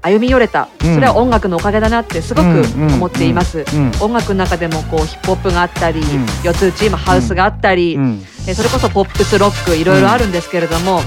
[0.05, 0.93] 歩み寄れた、うん。
[0.95, 3.87] それは音楽のおかげだなってすごく思っています、うん。
[3.87, 6.25] うん音楽の中でもこうヒップホップがあったり、ん。
[6.43, 8.25] 四つ打ち今ハウスがあったり、うん。
[8.47, 11.01] えーそれこそポップスロックいろいろあるんですけれども、や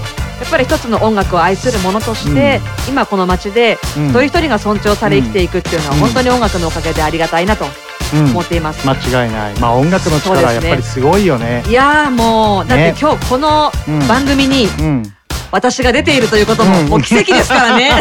[0.45, 2.59] っぱり一つの音楽を愛するものとして、
[2.89, 4.05] 今この街でうん。
[4.07, 5.99] 一人一人が尊重され生きていくっていうのはうん。
[6.01, 7.65] 本当に音楽のおかげでありがたいなと
[8.13, 8.25] うん。
[8.31, 8.85] 思っています。
[8.85, 8.93] 間
[9.23, 9.53] 違いない。
[9.59, 11.63] まあ音楽の力はやっぱりすごいよね。
[11.69, 12.95] いやーもうだってね。
[12.99, 14.07] 今日このうん。
[14.07, 15.03] 番組にうん
[15.51, 17.89] 私が出ているということももう奇跡ですからね。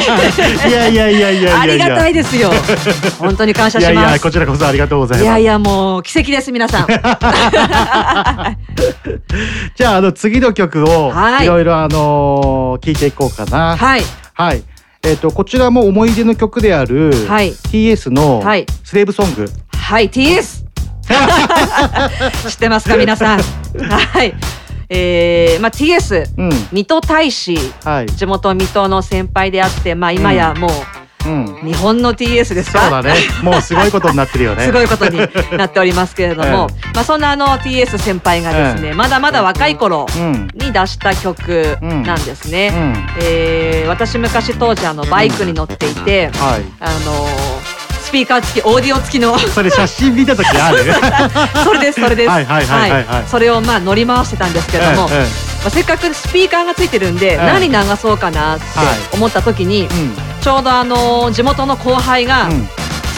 [0.69, 2.51] いやいやいやいやいやいやありがたいですよ。
[3.19, 4.13] 本当に感謝しいやいます。
[4.15, 6.87] やこちらこそありがとうございますいやいやもう奇跡です皆さん。
[9.75, 14.03] じゃああの次の曲をはいいろいろあのー聞いていこうかなはい
[14.35, 14.63] はい
[15.05, 20.65] えっ、とこちらも思い出の曲である、はい TS のはいスレーブソング、はい TS
[22.49, 23.41] 知ってますか皆さん。
[23.41, 24.35] はい。
[24.91, 26.51] えー、まあ TS、うん。
[26.73, 28.07] 水戸大使、はい。
[28.07, 30.71] 地元水戸の先輩であってまあ今やもう
[31.27, 31.47] うん。
[31.63, 32.81] 日本の TS ですか？
[32.83, 33.15] そうだね。
[33.43, 34.65] もうすごいことになってるよね。
[34.65, 35.19] すごいことに
[35.59, 40.49] なっておりますけれども、 まあそんなあの TS 先輩がですね、まだまだ若い頃うん。
[40.55, 42.73] に出した曲なんですね。
[42.75, 43.07] うん。
[43.21, 46.63] えー私昔当時あのバイクに乗っていて、はい。
[46.81, 47.29] あの
[48.09, 49.39] スピーカー付きオーディオ付きの。
[49.39, 50.79] それ写真見た時ある？
[51.63, 52.29] それですそれです。
[52.31, 53.25] はいはいはいはいはい。
[53.29, 59.89] それをまあ乗り回してたんですけども、えええあ、せっかくスピーカーがついてるんで、はい何流そうかなってはい思った時に、
[60.41, 62.49] ちょうどあの地元の後輩が、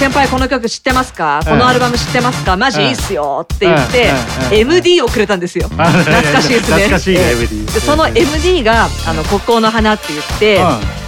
[0.01, 2.57] 先輩この曲知ってますか、このアルバム知ってますか？
[2.57, 3.47] マジいいっすよ。
[3.55, 4.11] って言って、
[4.51, 5.69] うん MD をくれたんですよ。
[5.69, 6.85] 懐かしいですね。
[6.85, 7.33] 懐かしいねええ。
[7.33, 10.63] MD でその MD が「あの国交の花」って言って、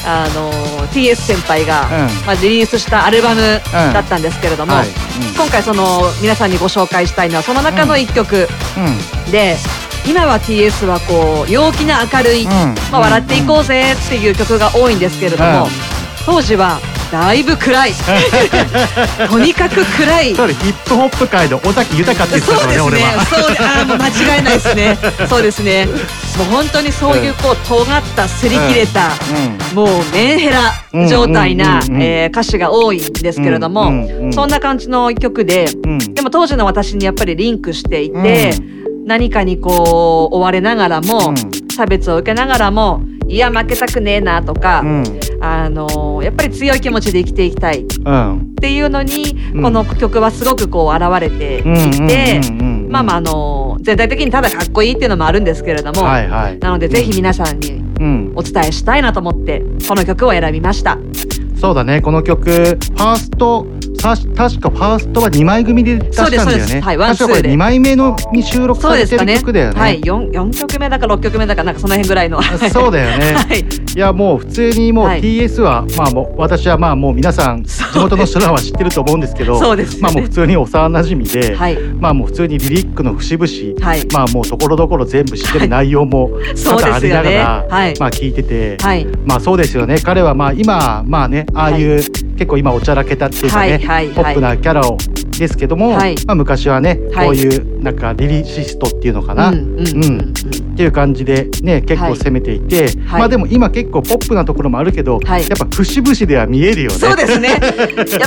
[0.05, 0.53] あの
[0.89, 1.89] TS 先輩が、
[2.27, 4.89] まあ、リリースしたアルバムだったんですけれども、はい。
[5.39, 8.47] 今回その皆さんにご紹介したいのはその中の一曲、
[9.31, 9.57] で
[10.07, 17.93] 今は TS はこう陽気な明るい、まあ、笑っていこうぜっていう曲が多いんですけれども、うん当時はだいぶ暗い。
[19.29, 20.35] とにかく暗い。
[20.35, 23.25] そうヒップホップ界の尾崎豊って言ってたからね俺は。
[23.27, 24.99] そうであーもう間違いないですね。
[25.29, 25.87] そうですね。
[26.39, 29.11] もう本当にそういうこう尖った擦り切れた、
[29.75, 30.73] もうメンヘラ
[31.07, 33.93] 状態な、うんうんうんうんえー歌詞が多いんですけれども、
[34.33, 35.67] そんな感じの曲で、
[36.15, 38.55] でも当時の私にやっぱりリンクしていて、
[39.05, 41.35] 何かにこう追われながらも、
[41.77, 43.03] 差別を受けながらも
[43.33, 44.85] いや負けたくねえなとか、
[45.41, 47.81] あのやっぱり強い気持ちで生きていきたい。
[47.81, 48.39] うん。
[48.39, 51.63] っていうのに、この曲はすごくこう現れてい
[52.07, 52.41] て、
[52.91, 56.59] まあまああの全体的にただかっこいいっていうのもあるんですけれども、はいはい。
[56.59, 58.33] なのでぜひ皆さんにうん。
[58.37, 60.99] お伝えしたいなと思ってこの曲を選びました。
[61.59, 62.03] そうだね。
[62.03, 63.67] この曲ファースト
[64.03, 66.85] た確かファーストは2枚組で出したんだよそうですそうねです。
[66.85, 67.51] はいワンツーで。
[67.51, 69.81] 2枚目のに収録されてる曲だよね。
[69.81, 72.43] はい 4, 4曲目だか6曲目だかなんかその辺ぐらいの。
[72.43, 73.61] そうだよね、 はい。
[73.61, 75.23] い、やもう普通にもうはい。
[75.23, 80.03] TS は、まあもう私はまあもう皆さん地元の人らは知ってると思うんですけどそうですよね。
[80.03, 81.79] まあもう普通に幼馴染で、はい。
[82.01, 84.07] まあもう普通にリリックの節々、はい。
[84.13, 86.31] まあもうところどころ全部知ってる内容も
[86.65, 87.95] 多々ありながら、はい。
[87.99, 89.07] まあ聞いてて、はい。
[89.25, 89.97] まあそうですよね。
[90.03, 92.03] 彼はまあ今まあねああいう、
[92.33, 94.97] 結構今おちゃらけたっていうかね、はいポップなキャラを
[95.39, 96.17] ですけども、はい。
[96.27, 97.27] まあ昔はね、はい。
[97.27, 100.33] こういうなんかリリシストっていうのかな、うんうんうん
[100.73, 103.21] っていう感じでね結構攻めていて、はい。
[103.21, 106.99] まあでも今結構ポップなところもあるけど、やっぱ節々では見えるよね。
[106.99, 107.49] そうですね。
[107.51, 107.61] やっ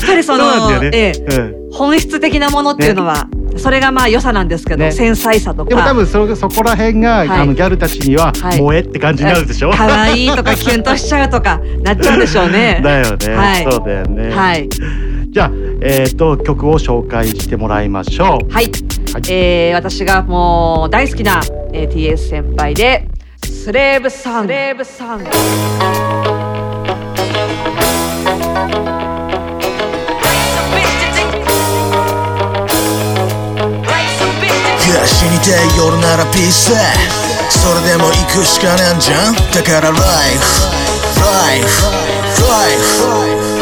[0.06, 0.90] ぱりその ね。
[0.94, 1.36] ええ。
[1.38, 1.56] うん。
[1.72, 3.28] 本質的なものっていうのは、
[3.58, 4.92] それがまあ良さなんですけど、ね。
[4.92, 5.70] 繊細さとか。
[5.70, 7.30] でも多分そそこら辺が、はい。
[7.30, 8.58] あのギャルたちにははい。
[8.58, 9.72] 萌えって感じになるでしょ？
[9.72, 12.80] 可愛いとかキュンとしちゃうとかなっちゃうんでしょうね。
[12.84, 13.64] だよね、はい。
[13.70, 14.36] そうだよね。
[14.36, 14.70] はい。
[14.70, 15.52] じゃあ
[15.82, 18.54] えっ、と曲を紹介してもらいましょう。
[18.54, 18.72] はい、
[19.30, 21.42] えー私がもう大好きな、
[21.74, 23.08] えー TS 先輩で
[23.44, 26.45] スレーブサンスレーブサン
[35.08, 36.72] 死にたい夜ならピース
[37.50, 39.36] それでも行くしかねえんじゃん？
[39.54, 40.02] だからライフ。
[41.22, 41.84] ライフ。
[42.48, 43.55] ライフ。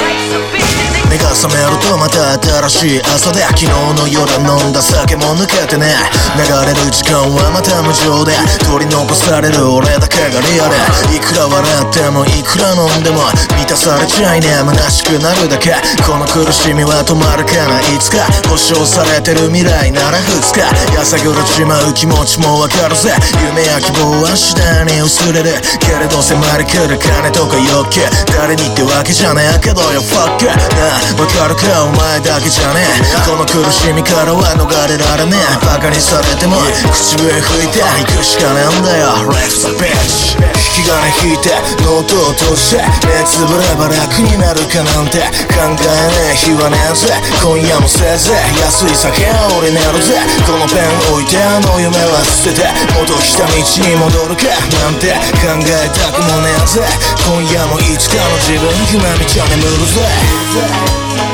[1.14, 5.94] 目が覚めるとまた新しい朝で昨日の夜飲んだ酒も抜けてね。
[6.34, 8.34] 流れる時間はまた無情で
[8.66, 10.74] 取り残される俺だけがリアル。
[11.14, 15.78] いくら笑ってもいくら飲んでも満たされちゃいね虚しくなるだけ。
[16.02, 20.66] この苦しみは止まるかないつか保証されてる未来なら2日
[20.98, 23.14] やさぐれちまう気持ちもわかるぜ。
[23.54, 25.62] 夢や希望は次第に薄れる。
[25.78, 28.02] けれど迫り来る金とか欲求。
[28.34, 30.02] 誰にってわけじゃねえけどよ。
[30.02, 31.03] Fuck なあ。
[31.20, 33.28] わかるかお前だけじゃねえ。
[33.28, 35.66] この苦しみからは逃れられねえ。
[35.66, 36.58] バカにされても
[36.92, 39.30] 口笛吹いていくしかねえんだよ。
[39.32, 40.40] Life's a bitch
[40.74, 40.98] 引き金
[41.30, 41.54] 引いて
[41.86, 45.22] ノートを通して目つぶれば楽になるかなんて。
[45.54, 47.14] 考えねえ日はねえぜ。
[47.40, 48.34] 今夜もせいぜ。
[48.58, 50.18] い安い酒は俺寝るぜ。
[50.48, 54.50] このペン置いてあの夢は捨てて元来た道に戻るか。
[54.82, 56.82] なんて考えたくもねえぜ。
[57.28, 61.33] 今夜もいつかの自分夢見ちゃ眠るぜ Thank you.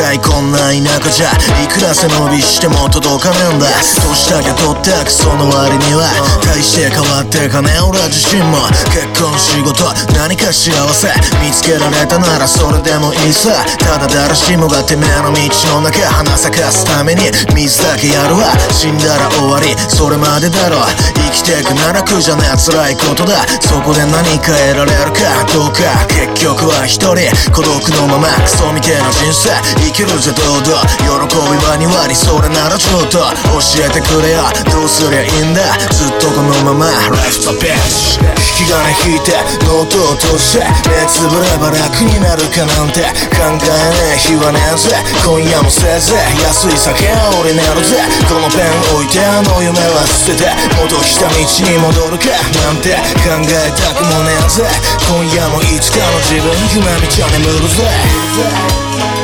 [0.00, 1.28] 見る都会こんな田舎じゃ
[1.60, 3.68] いくら背伸びしても届かねえんだ。
[3.68, 6.08] 年だけ取ってくその割には
[6.42, 8.64] 大して変わってかねえ俺自身も。
[8.88, 9.84] 結婚仕事
[10.16, 11.12] 何か幸せ。
[11.44, 13.52] 見つけられたならそれでもいいさ。
[13.78, 15.36] ただ誰しもがてめえの道
[15.76, 18.56] の中花咲かすために水だけやるわ。
[18.72, 19.76] 死んだら終わり。
[19.88, 20.80] それまでだろ
[21.14, 23.44] 生きてくなら苦じゃねえ辛いことだ。
[23.60, 25.84] そこで何か得られるかどうか。
[26.08, 27.28] 結局は一人。
[27.52, 28.28] 孤独のまま。
[28.40, 29.50] クソみてえな人生
[29.90, 31.10] 生いけるぜどうぞ喜
[31.50, 35.66] びは2割それならちょっと教えてくれよどうすりゃいいんだ。
[35.90, 36.86] ずっとこのまま。
[37.10, 38.22] Life's a bitch
[38.62, 38.78] 引き金
[39.10, 39.34] 引いて
[39.66, 40.64] ノートを通して。
[40.86, 43.02] 目つぶれば楽になるかなんて。
[43.34, 44.94] 考えねえ日はねえぜ。
[45.26, 46.16] 今夜もせいぜ。
[46.38, 47.98] い安い酒は俺寝るぜ。
[48.28, 50.52] このペン置いてあの夢は捨てて。
[50.78, 52.30] 元来た道に戻るか。
[52.62, 52.94] なんて
[53.26, 54.64] 考えたくもねえぜ。
[55.08, 59.19] 今夜もいつかの自分夢見ちゃ眠るぜ。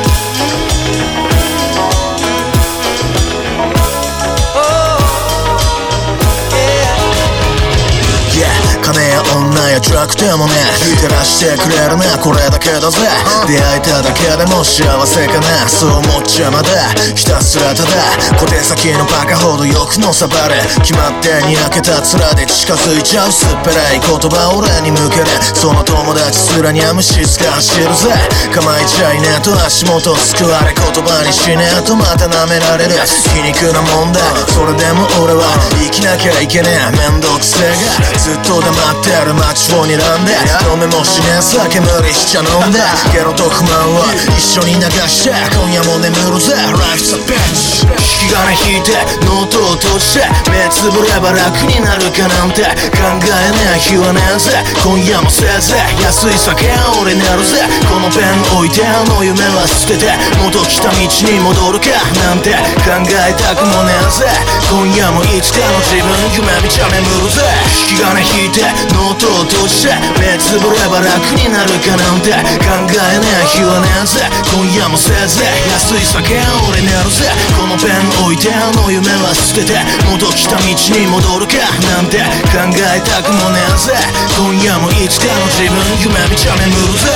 [8.87, 9.16] Yeah 金
[9.57, 10.53] や女やドラッグでもね
[11.01, 12.05] 照らしてくれるね。
[12.21, 13.01] これだけだぜ。
[13.49, 17.91] 出会えただけでも幸せかなそう思っちゃまだひたすらただ
[18.37, 20.61] 小手先のバカほどよくのさばれ。
[20.85, 23.33] 決まってにやけた面で近づいちゃう。
[23.33, 28.13] すっぺらい言葉を俺に向けるその友達すらには虫つかしてるぜ。
[28.53, 32.93] 構えちゃいねえと足元救われ言葉にしねえとまた舐められる。
[33.33, 34.21] 皮肉なもんだ。
[34.53, 35.45] それでも俺は
[35.81, 37.11] 生きなきゃいけねえ。
[37.11, 38.19] めんどくせえが。
[38.19, 40.35] ずっと黙ってる街を睨んで？
[40.67, 42.83] 飲めもしねえ酒無理しちゃ飲んで？
[43.13, 44.03] ゲロと不満を
[44.35, 45.35] 一緒に流して？
[45.55, 52.67] 今夜も眠るぜ Life's a bitch 引き金引いてノートを閉じて目つぶれば楽になるかなんて。
[52.97, 54.51] 考えねえ日はねえぜ。
[54.83, 57.63] 今夜もせいぜい安い酒は俺寝るぜ。
[57.87, 60.11] このペン置いてあの夢は捨てて
[60.43, 61.95] 元来た道に戻るか
[62.27, 62.51] なんて。
[62.83, 64.27] 考えたくもねえぜ。
[64.67, 67.47] 今夜もいつかの自分夢見ちゃ眠るぜ。
[67.87, 72.33] 引き金引いてノートを閉じて目つぶれば楽になるかなんて
[72.65, 77.29] 考えねえ日はねえぜ今夜もせいぜい安い酒俺寝るぜ
[77.59, 79.77] このペン置いてあの夢は捨てて
[80.09, 81.61] 元来た道に戻るか
[81.93, 82.19] なんて
[82.53, 83.93] 考えたくもねえぜ
[84.37, 87.11] 今夜もいつかの自分夢見ちゃ眠るぜ。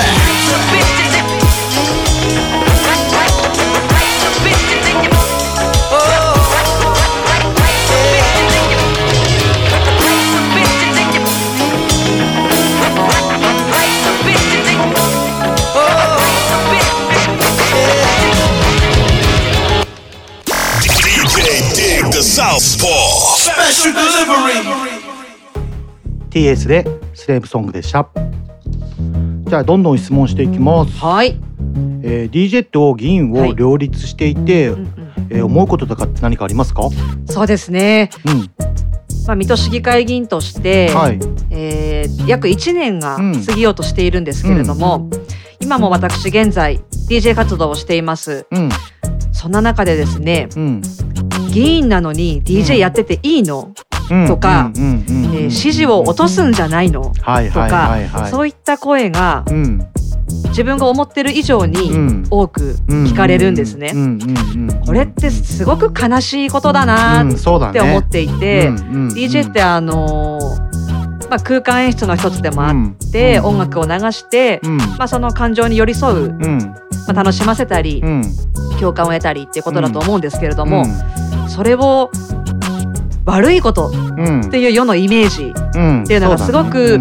[26.30, 28.08] TS でスレーブソングでした。
[29.46, 30.96] じゃあどんどん質問していきます。
[30.98, 31.36] はい、
[32.02, 34.72] えー、DJ と議員を両立していて、
[35.28, 36.88] えー思うこととか何かありますか？
[37.26, 38.50] そうですね、うん。
[39.26, 41.20] まあ、水戸市議会議員として、はい。
[41.50, 43.16] えー約1年が
[43.46, 45.08] 過ぎようとしているんですけれども、
[45.60, 48.68] 今も私現在 DJ 活動をしています、うん。
[49.32, 50.82] そんな中でですね、うん。
[51.52, 53.89] 議員なのに DJ やってていいの、うん
[54.26, 59.44] とか、うんうんうんうんえー支持を落とすんじゃないの、とか、そういった声が
[60.48, 63.92] 自分が思ってる以上に多く聞かれるんですね。
[64.86, 70.38] これってすごく悲しいことだなって思っていて、DJ ってあの
[71.30, 74.60] まあ、空間演出の一つでもあって、音楽を流して、
[74.98, 76.34] まあ、その感情に寄り添う、
[77.06, 78.02] ま、楽しませたり、
[78.80, 80.84] 共感を得たりっていうことだと思うんですけれども、
[81.48, 82.10] それを
[83.24, 84.40] 悪いことうん。
[84.40, 86.02] っていう世のイメージうん。
[86.04, 87.00] っていうのがすごく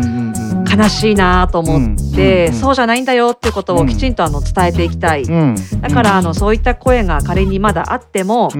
[0.70, 5.55] 悲しいなと思って、そうじゃないんだよっていうことをきちんとあの伝えていきたい、うん。
[5.82, 8.51] だからあのそういった声が仮にまだあっても、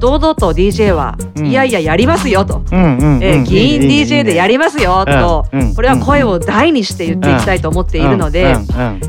[0.00, 1.46] 堂々と DJ は、うん。
[1.46, 8.56] いやいややりますよと、えー議員 DJ でやりますよと、これは声を大にして言っていきたいと思っているので、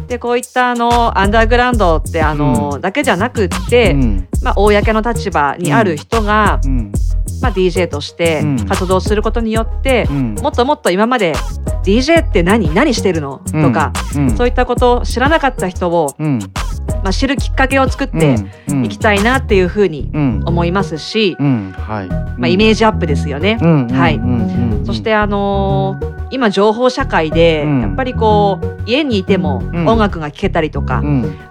[0.08, 3.96] でこういったあのアンダーグラウンドってあの、だけじゃなくって、
[4.42, 6.60] まあ、公の立場にある人が、
[7.42, 11.34] まあ、DJ として活動することによって、もっともっと今まで
[11.84, 12.74] DJ って何？
[12.74, 14.38] 何してるの、とか、うん。
[14.38, 16.40] そういったことを知らなかった人を、うん。
[17.04, 18.36] まあ、知るきっかけを作って
[18.84, 20.12] いきたいなっていうふうに
[20.46, 21.36] 思いますし、
[22.38, 23.58] まあ、イメージアップですよね。
[23.62, 23.88] うん。
[23.88, 24.16] はい。
[24.16, 24.78] うん。
[24.80, 24.86] うん。
[24.86, 31.02] そしてあのー今情報社会でやっぱりこう家にいても音楽が聴けたりとか、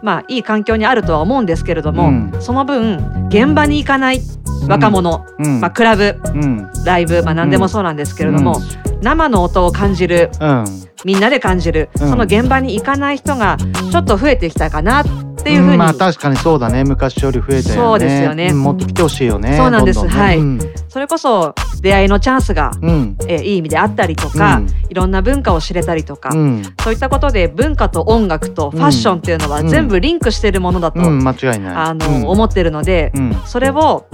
[0.02, 4.20] まあいい環境にあるとは思うんですけれども、その分現場に行かない
[4.68, 5.60] 若者、うん。
[5.60, 6.70] まあクラブ、うん。
[6.84, 8.56] ライブ、まあ何でもそうなんですけれども、
[9.02, 10.64] 生の音を感じる、うん。
[11.04, 12.10] みんなで感じる、うん。
[12.10, 13.56] その現場に行かない人が
[13.90, 15.04] ちょっと増えてきたかなっ
[15.42, 16.84] ていうふうに、んまあ確かにそうだね。
[16.84, 17.62] 昔より増えたよね。
[17.74, 18.52] そうですよね。
[18.52, 19.56] んもっと来てほしいよね。
[19.56, 20.02] そうなんです。
[20.02, 20.08] ね。
[20.08, 20.38] はい。
[20.38, 20.60] うん。
[20.88, 23.16] それこそ出会いのチャンスが、うん。
[23.26, 24.66] えーいい意味であったりとか、うん。
[24.90, 26.62] いろんな文化を知れたりとか、うん。
[26.82, 29.68] そういったことで文化と音楽とファッションっていうのはうん。
[29.68, 31.74] 全部リンクしているものだと、うん間違いない。
[31.74, 32.26] あのうん。
[32.26, 33.36] 思ってるので、うん。
[33.46, 34.06] それを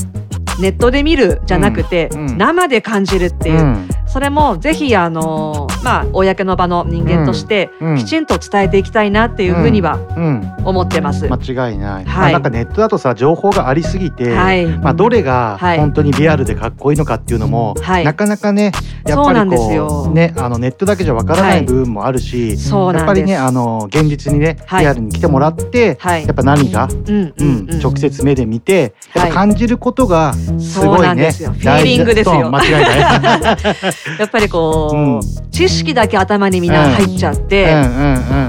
[0.60, 10.56] ネットで見るじゃなくて、生で感じるっていう、うんそれもぜひあのまあ公の場の人間としてきちんと伝えていきたいなっていうふうにはうん。
[10.66, 11.28] 思ってます。
[11.28, 12.04] 間違いない、はい。
[12.06, 14.66] まあなんかネットだとさ情報がありすぎて、はい。
[14.66, 15.78] まあ、どれがはい。
[15.78, 18.04] 本当にリアルでかっこいいのかっていうのも、はい。
[18.04, 18.72] なかなかね
[19.06, 21.62] やっぱりこようねあのネットだけじゃわからなはい。
[21.62, 23.00] い部分もあるし、そうなんです。
[23.00, 24.80] やっぱりねあの現実にね、はい。
[24.80, 26.24] リアルに来てもらって、はい。
[26.24, 29.28] やっぱ何が、うんうん直接目で見てやっはい。
[29.28, 31.52] ぱ感じることがすごいんですよ。
[31.52, 32.50] フィーリングですよ。
[32.50, 33.56] 間違いない。
[34.18, 37.74] やっぱりこう、知識だけ頭にみんな入っちゃって、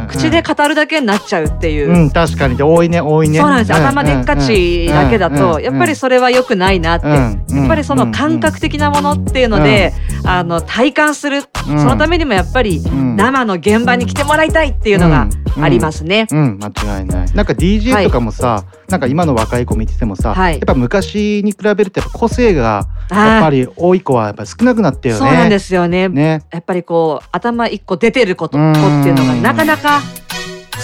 [0.07, 1.91] 口で語るだけになっちゃうっていう。
[1.91, 2.57] うん確かに。
[2.57, 3.39] で多いね多いね。
[3.39, 3.77] そうなんですよ。
[3.77, 9.93] 頭でっかちだけだとやっぱりそれは良くないなって、やっぱりその感覚的なものっていうので、
[10.25, 11.79] あの体感する、うん。
[11.79, 15.27] そのためにもやっぱり生の現場に来てもらいたいっていうのが
[15.61, 16.27] ありますね。
[16.31, 17.33] うん、間違いない。
[17.33, 20.53] なんか DJ とかもさ、なんか今の若い子見ててもさ、はい。
[20.53, 25.21] やっぱ昔に比べるとやっぱ個性がやっぱり多い子はやっぱ少なくなったよね。
[25.37, 26.09] そうなんですよね。
[26.09, 26.41] ね。
[26.51, 30.01] やっぱりこう頭一個出てることっていうのがなかなか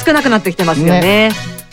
[0.06, 1.32] 少なくなってきてますよね。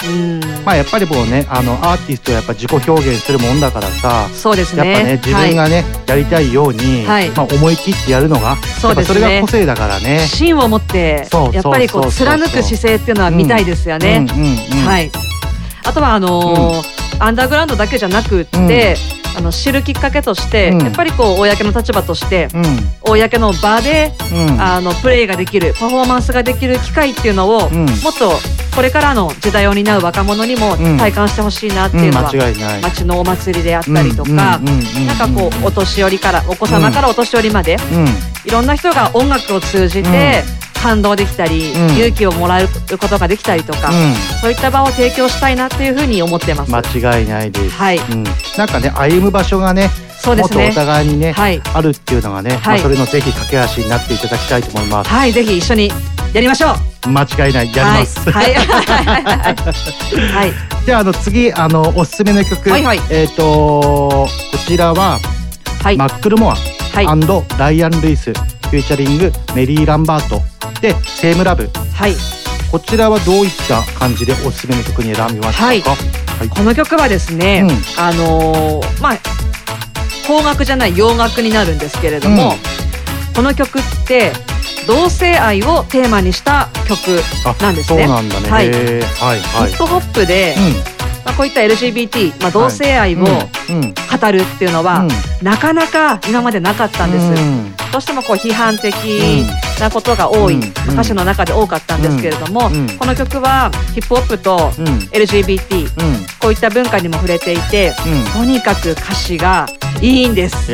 [0.09, 0.41] うん。
[0.64, 4.91] まあやっぱりもうね、あのアーティストはやっぱ自己表現するもんだからさ、そうですね。
[4.91, 10.20] やっぱね自分がね、やりたいように、はいまあ思い切ってやるのが、そうですねやっぱそれが個性だからね。
[10.20, 14.26] 芯を持ってやっぱりこう貫く姿勢っていうのは見たいですよね。
[14.31, 15.11] うんうんうんはい。
[15.85, 18.97] あとはあのーアンダーグラウンドだけじゃなくって、
[19.37, 22.64] あの知るきっかけとして、うんやっぱりこう公の立場として、うん。
[23.03, 24.61] 公の場で、うん。
[24.61, 27.87] あのプレーができるパフォーマンスができる機会っていうのを、うん。
[27.87, 28.33] もっと
[28.75, 30.99] これからの時代を担う若者にもうん。
[30.99, 32.81] 体感してほしいなっていうのは、うん間違いない。
[32.81, 35.07] 街のお祭りであったりとか、うんうんうんうん。
[35.07, 38.07] なんかこうお年寄りからお子様からお年寄りまで、うん。
[38.45, 40.43] いろんな人が音楽を通じて
[40.81, 42.68] 感動できたり、うん勇気をもらう
[42.99, 46.72] ことができたりとか、うんそういった場を提供したいなっていうふうに思ってます。
[46.72, 47.76] 間違いないです。
[47.76, 48.24] はいうん、
[48.57, 49.91] なんかね歩む場所がね。
[50.18, 55.11] そうですねもっとお互いにね、はいあるっていうのがね、まあ、はいそれのぜひ架け橋になっていただきたいと思います。
[55.11, 55.91] はい、ぜひ一緒に
[56.35, 56.74] やりましょ
[57.07, 57.09] う。
[57.09, 58.31] 間違いない、やります。
[58.31, 58.55] はい。
[58.55, 58.64] はい。
[60.33, 60.53] はい。
[60.85, 64.28] じゃあ、あの次、あのおすすめの曲、はいはいえっ、と、こ
[64.66, 65.18] ちらは。
[65.97, 66.57] マックルモア、
[66.95, 68.33] ライアンルイス、
[68.71, 70.41] フューチャリングメリーランバート。
[70.81, 71.68] で、セームラブ。
[71.93, 72.14] はい。
[72.71, 75.66] こちらはどういった感じでおすすめの曲に選びましたか？
[75.66, 75.83] はい
[76.49, 77.66] この曲はですね、
[77.99, 79.18] あのーまあ
[80.27, 82.55] 邦楽じゃない洋楽になるんですけれども、
[83.35, 84.33] この曲って
[84.87, 87.21] 同性愛をテーマにした曲
[87.61, 88.07] なんですね。
[88.07, 88.49] そうなんだね。
[88.49, 88.71] はい。
[88.71, 90.55] ヒップホップで、
[91.25, 93.18] まあ、こういった LGBT、まあ、同性愛を
[93.68, 93.95] うん。
[94.21, 95.07] 語るっていうのは、
[95.43, 97.27] なかなか今までなかったんです。
[97.93, 98.95] どうしてもこう批判的
[99.81, 100.59] なことが多い、
[100.89, 102.89] 歌詞の中で多かったんですけれども、うん。
[102.99, 104.71] この曲はヒップホップと
[105.12, 105.89] LGBT、
[106.41, 107.95] こういった文化にも触れていて、
[108.33, 109.66] とにかく歌詞が
[110.01, 110.73] いいんです。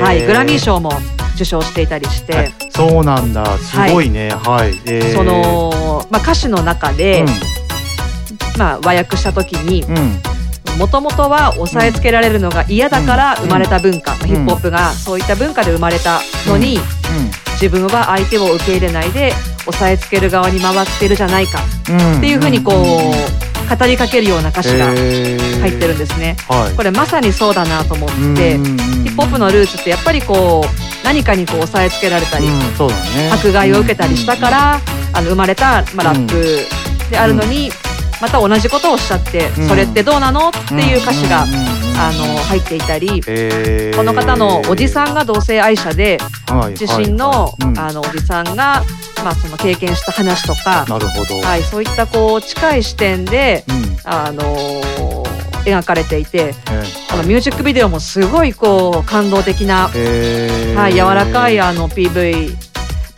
[0.00, 0.92] はい、グラミー賞も
[1.34, 3.56] 受賞していたりして、そうなんだ。
[3.58, 4.30] すごいね。
[4.30, 4.78] はい。
[4.86, 5.14] えー。
[5.14, 7.24] その、まあ、歌詞の中で、
[8.60, 9.82] まあ、和訳した時に、
[10.76, 16.78] もともとは押さえつけられるのが嫌だから生まれた文化、ヒップホップがそういった文化で生まれたのに、
[17.54, 19.32] 自分は相手を受け入れないで
[19.66, 21.60] 押さえつける側に回ってるじゃないか。
[22.18, 26.36] っていうふうにこう語りかけるような歌詞が入ってるんですね。
[26.46, 26.76] はい。
[26.76, 32.46] これまさにそうだなと思って、ヒップホップのルーツってやっぱりこう何かにこう押さえつけられたり。
[33.32, 34.80] 迫害を受けたりしたから、
[35.14, 36.66] あの生まれた、まあ、ラップ
[37.10, 37.70] であるのに、
[38.20, 39.68] また同じことをおっしゃって、うん。
[39.68, 41.44] それってどうなのっていう歌詞が、
[42.02, 43.08] あの入っていたり、
[43.94, 46.18] この方のおじさんが同性愛者で、
[46.48, 48.82] はい自身の,、あのおじさんが、
[49.22, 51.40] まあ、その経験した話とか、なるほど。
[51.40, 53.64] はい、そういったこう近い視点で、
[54.04, 55.30] あのー
[55.64, 56.54] 描かれていて、
[57.10, 62.56] このミュージックビデオもすごいこう感動的な、はい、柔らかいあの PV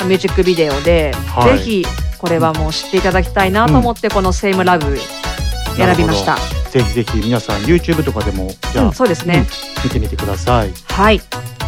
[0.07, 1.59] ミュージックビデオで、はい。
[1.59, 1.87] ぜひ
[2.23, 4.97] これはもう知っていただきたいなと思って、この「セイムラブ
[5.77, 6.37] 選びました。
[6.71, 9.47] ぜひぜひ皆さん YouTube とかでもじゃあ、うんそうですねん
[9.85, 10.73] 見てみてください。
[10.89, 11.21] はい。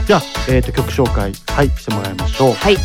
[0.07, 2.53] じゃあえっ、と曲紹介はいしてもらいましょう。
[2.53, 2.77] はい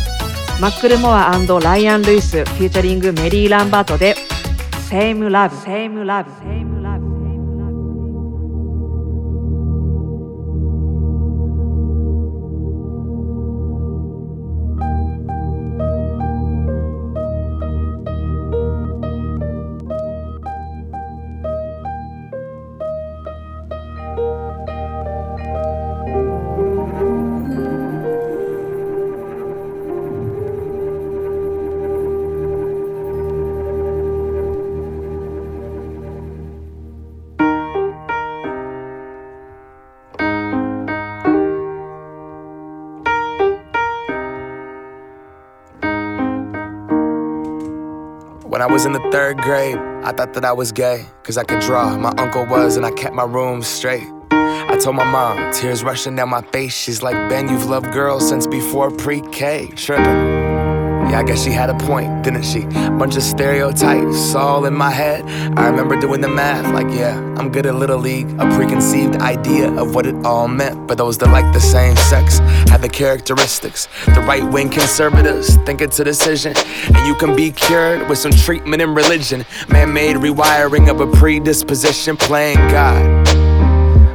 [0.60, 1.30] マックルモア
[1.62, 4.16] ライアン・ルイスフューチャリングメリー・ランバートで
[4.90, 6.79] 「セイムラブセイムラブセイムラブ
[48.80, 51.98] was in the third grade, I thought that I was gay, cause I could draw.
[51.98, 54.08] My uncle was, and I kept my room straight.
[54.32, 56.74] I told my mom, tears rushing down my face.
[56.74, 59.66] She's like, Ben, you've loved girls since before pre K.
[59.76, 60.06] Tripping.
[60.06, 62.60] Yeah, I guess she had a point, didn't she?
[62.98, 65.28] Bunch of stereotypes all in my head.
[65.58, 68.28] I remember doing the math, like, yeah, I'm good at Little League.
[68.38, 70.86] A preconceived idea of what it all meant.
[70.86, 72.36] But those that like the same sex
[72.68, 73.88] have the characteristics.
[74.04, 76.52] The right wing conservatives think it's a decision.
[76.54, 79.46] And you can be cured with some treatment and religion.
[79.70, 83.26] Man made rewiring of a predisposition, playing God.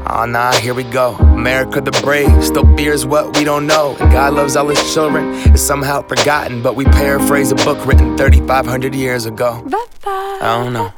[0.08, 1.16] Oh nah, here we go.
[1.16, 3.98] America the brave still fears what we don't know.
[4.00, 5.34] And God loves all his children.
[5.52, 9.68] It's somehow forgotten, but we paraphrase a book written 3,500 years ago.
[10.06, 10.94] I don't know.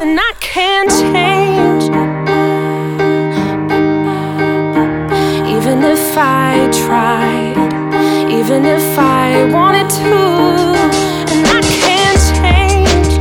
[0.00, 1.49] And I can't change.
[5.48, 7.56] Even if I tried,
[8.30, 10.16] even if I wanted to.
[11.32, 13.12] And I can't change.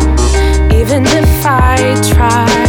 [0.73, 1.77] Even if I
[2.11, 2.68] tried,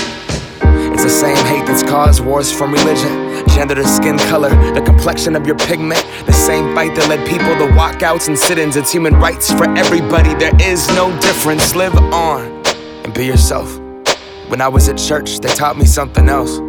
[1.03, 5.35] It's the same hate that's caused wars from religion, gender to skin color, the complexion
[5.35, 5.99] of your pigment.
[6.27, 8.75] The same fight that led people to walkouts and sit ins.
[8.75, 10.35] It's human rights for everybody.
[10.35, 11.73] There is no difference.
[11.73, 12.45] Live on
[13.03, 13.79] and be yourself.
[14.47, 16.59] When I was at church, they taught me something else.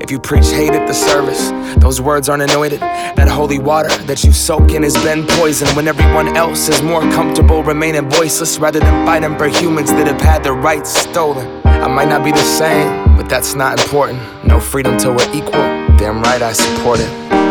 [0.00, 2.80] If you preach hate at the service, those words aren't anointed.
[2.80, 7.00] That holy water that you soak in has been poisoned when everyone else is more
[7.00, 11.46] comfortable remaining voiceless rather than fighting for humans that have had their rights stolen.
[11.64, 14.20] I might not be the same, but that's not important.
[14.44, 15.52] No freedom till we're equal.
[15.98, 17.47] Damn right I support it.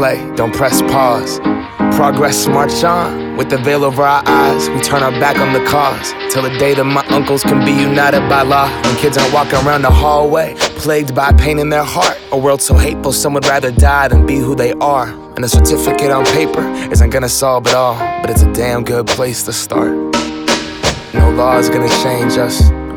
[0.00, 1.38] Play, don't press pause.
[1.94, 3.36] Progress march on.
[3.36, 6.14] With the veil over our eyes, we turn our back on the cause.
[6.32, 8.66] Till the day that my uncles can be united by law.
[8.84, 12.18] When kids aren't walking around the hallway, plagued by pain in their heart.
[12.32, 15.08] A world so hateful, some would rather die than be who they are.
[15.36, 19.06] And a certificate on paper isn't gonna solve it all, but it's a damn good
[19.06, 19.92] place to start.
[21.12, 22.70] No law is gonna change us.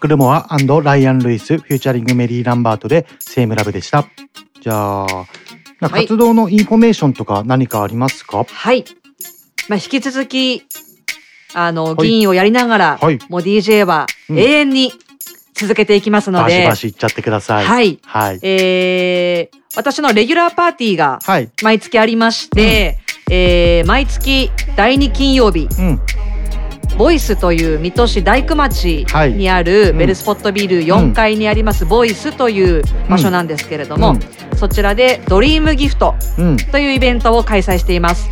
[0.00, 0.46] ックルモア
[0.82, 4.06] Ryan Lewis featuring Mary Lambert で Same Love でした。
[4.62, 5.26] じゃあ
[5.90, 8.86] 活動のインフォメーションとか何かありますか、はい。
[9.68, 10.62] まあ、引き続き、
[11.52, 12.08] あの、はい。
[12.08, 13.18] 議員をやりながら、はい。
[13.28, 14.38] もう DJ はうん。
[14.38, 14.92] 永遠に
[15.52, 17.66] 続けていきますのバシでバシいっちゃってください。
[17.66, 17.98] はい。
[18.02, 18.40] はい。
[18.42, 21.50] えー私のレギュラーパーティーがはい。
[21.62, 22.98] 毎月ありまして、
[23.30, 26.00] えー毎月第2金曜日、うん
[27.00, 29.32] ボイスという水戸市大工町はい。
[29.32, 29.98] にあるうん。
[29.98, 34.16] ベルスポットビル4階にありますボイスという場所なんですけれども、
[34.56, 36.56] そちらでドリームギフトうん。
[36.58, 38.28] というイベントを開催しています。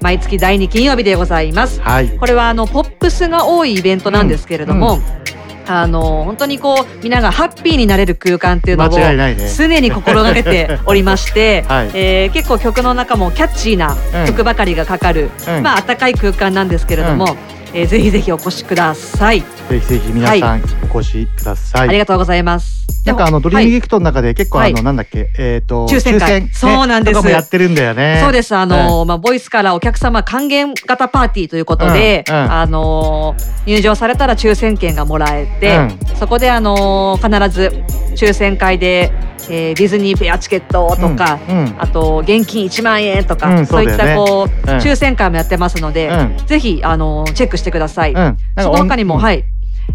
[0.00, 1.80] 毎月第2金曜日でございます。
[1.80, 2.08] はい。
[2.18, 5.72] これはあのポップスが多いイベントなんですけれども、うん。
[5.72, 11.90] あの本当にこうみんながハッピーになれる空間っていうのを常に心がけておりまして、 はい。
[11.94, 13.96] えー結構曲の中もキャッチーな
[14.26, 15.62] 曲ばかりがかかる、うん。
[15.62, 17.36] まあ暖かい空間なんですけれども、
[17.74, 19.40] えーぜひぜひお越しください。
[19.40, 19.46] ぜ
[19.80, 20.62] ひぜひ皆さん
[20.92, 21.88] お越しください。
[21.88, 22.86] ありがとうございます。
[23.04, 24.74] なんかあのドリームギフトの中で結構あはい。
[24.74, 25.30] のなんだっけ？
[25.38, 26.42] えっと抽選会。
[26.42, 27.28] ねそうなんです。
[27.28, 28.20] やってるんだよね。
[28.22, 28.54] そうです。
[28.56, 32.34] あの、まあ、ボイスからお客様還元型パーティーということで、うん。
[32.34, 32.52] うん。
[32.52, 33.34] あの、
[33.66, 35.98] 入場されたら抽選券がもらえて、うん。
[36.16, 37.84] そこであの、必ず
[38.16, 39.12] 抽選会で、
[39.50, 41.58] えーディズニーペアチケットとか、うん。
[41.58, 41.74] うん。
[41.78, 44.76] あと現金1万円とか、うんそういったこう、うん。
[44.78, 46.46] 抽選会もやってますので、うん。
[46.46, 48.12] ぜひあのチェックしてください。
[48.12, 48.36] うん。
[48.58, 49.44] その他にも、音はい。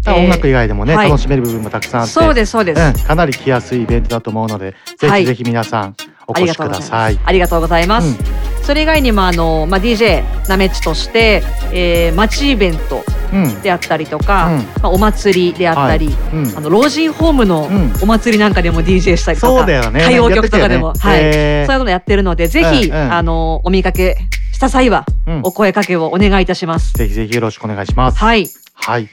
[0.06, 1.08] 音楽以外でもね、はい。
[1.08, 2.12] 楽しめる部分もたくさんあって。
[2.12, 3.02] そうですそうです。
[3.02, 3.06] ん。
[3.06, 5.20] かなり来やすいイベントだと思うのでぜはい。
[5.22, 5.96] ひぜひ皆さん
[6.26, 7.18] お越しください。
[7.24, 8.08] ありがとうございます。
[8.08, 8.64] うん。
[8.64, 11.42] それ以外にもあの、まあ、DJ なめっちとして、
[11.72, 13.62] えー、街イベントうん。
[13.62, 14.58] であったりとか、うん。
[14.58, 16.16] まあ、お祭りであったり、はい。
[16.34, 16.58] うん。
[16.58, 17.68] あの老人ホームの
[18.02, 20.00] お祭りなんかでも DJ したりとか、そうだよね。
[20.00, 24.16] 歌謡曲とかでも、やってたはい、そういうことやってるのでぜひ、あのお見かけ
[24.54, 25.40] した際は、うん。
[25.42, 26.94] お声かけをお願いいたします。
[26.94, 28.18] ぜひぜひよろしくお願いします。
[28.18, 28.48] はい。
[28.74, 29.08] はい。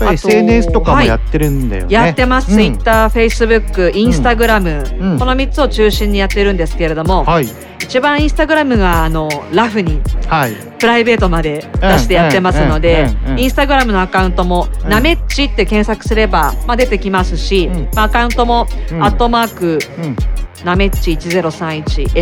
[0.00, 1.94] SNS とかもやってるんだよね。
[1.94, 2.58] やってます、うん。
[2.58, 5.18] Twitter、Facebook、Instagram、うん。
[5.18, 7.46] この3つを中心にやってるんですけれども、はい。
[7.80, 10.54] 一番 Instagram があのラフにはい。
[10.78, 13.08] プライベートまで出してやってますのでうん。
[13.08, 13.16] うん。
[13.24, 13.32] うん。
[13.32, 13.40] うん。
[13.40, 19.02] インスタグラムのアカウントも「なめっち」って検索すれば、まあ、出てきますし、まあ、アカウントも「うん。
[19.02, 19.78] アットマーク
[20.64, 22.12] なめっち1031」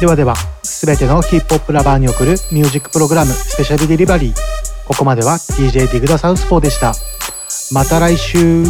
[0.00, 4.67] ではでは、すべてのヒップホップラバーに送るミュージックプログラムスペシャルデリバリー。
[4.88, 6.94] ここまでは DJ ディグダサウスポーでした。
[7.72, 8.64] また来週。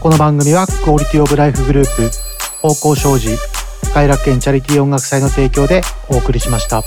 [0.00, 2.08] この番組はクオリティオブライフグループ、
[2.62, 3.36] 方向障子、
[3.92, 6.84] 快楽園チャリティー音楽祭の提供でお送りしました。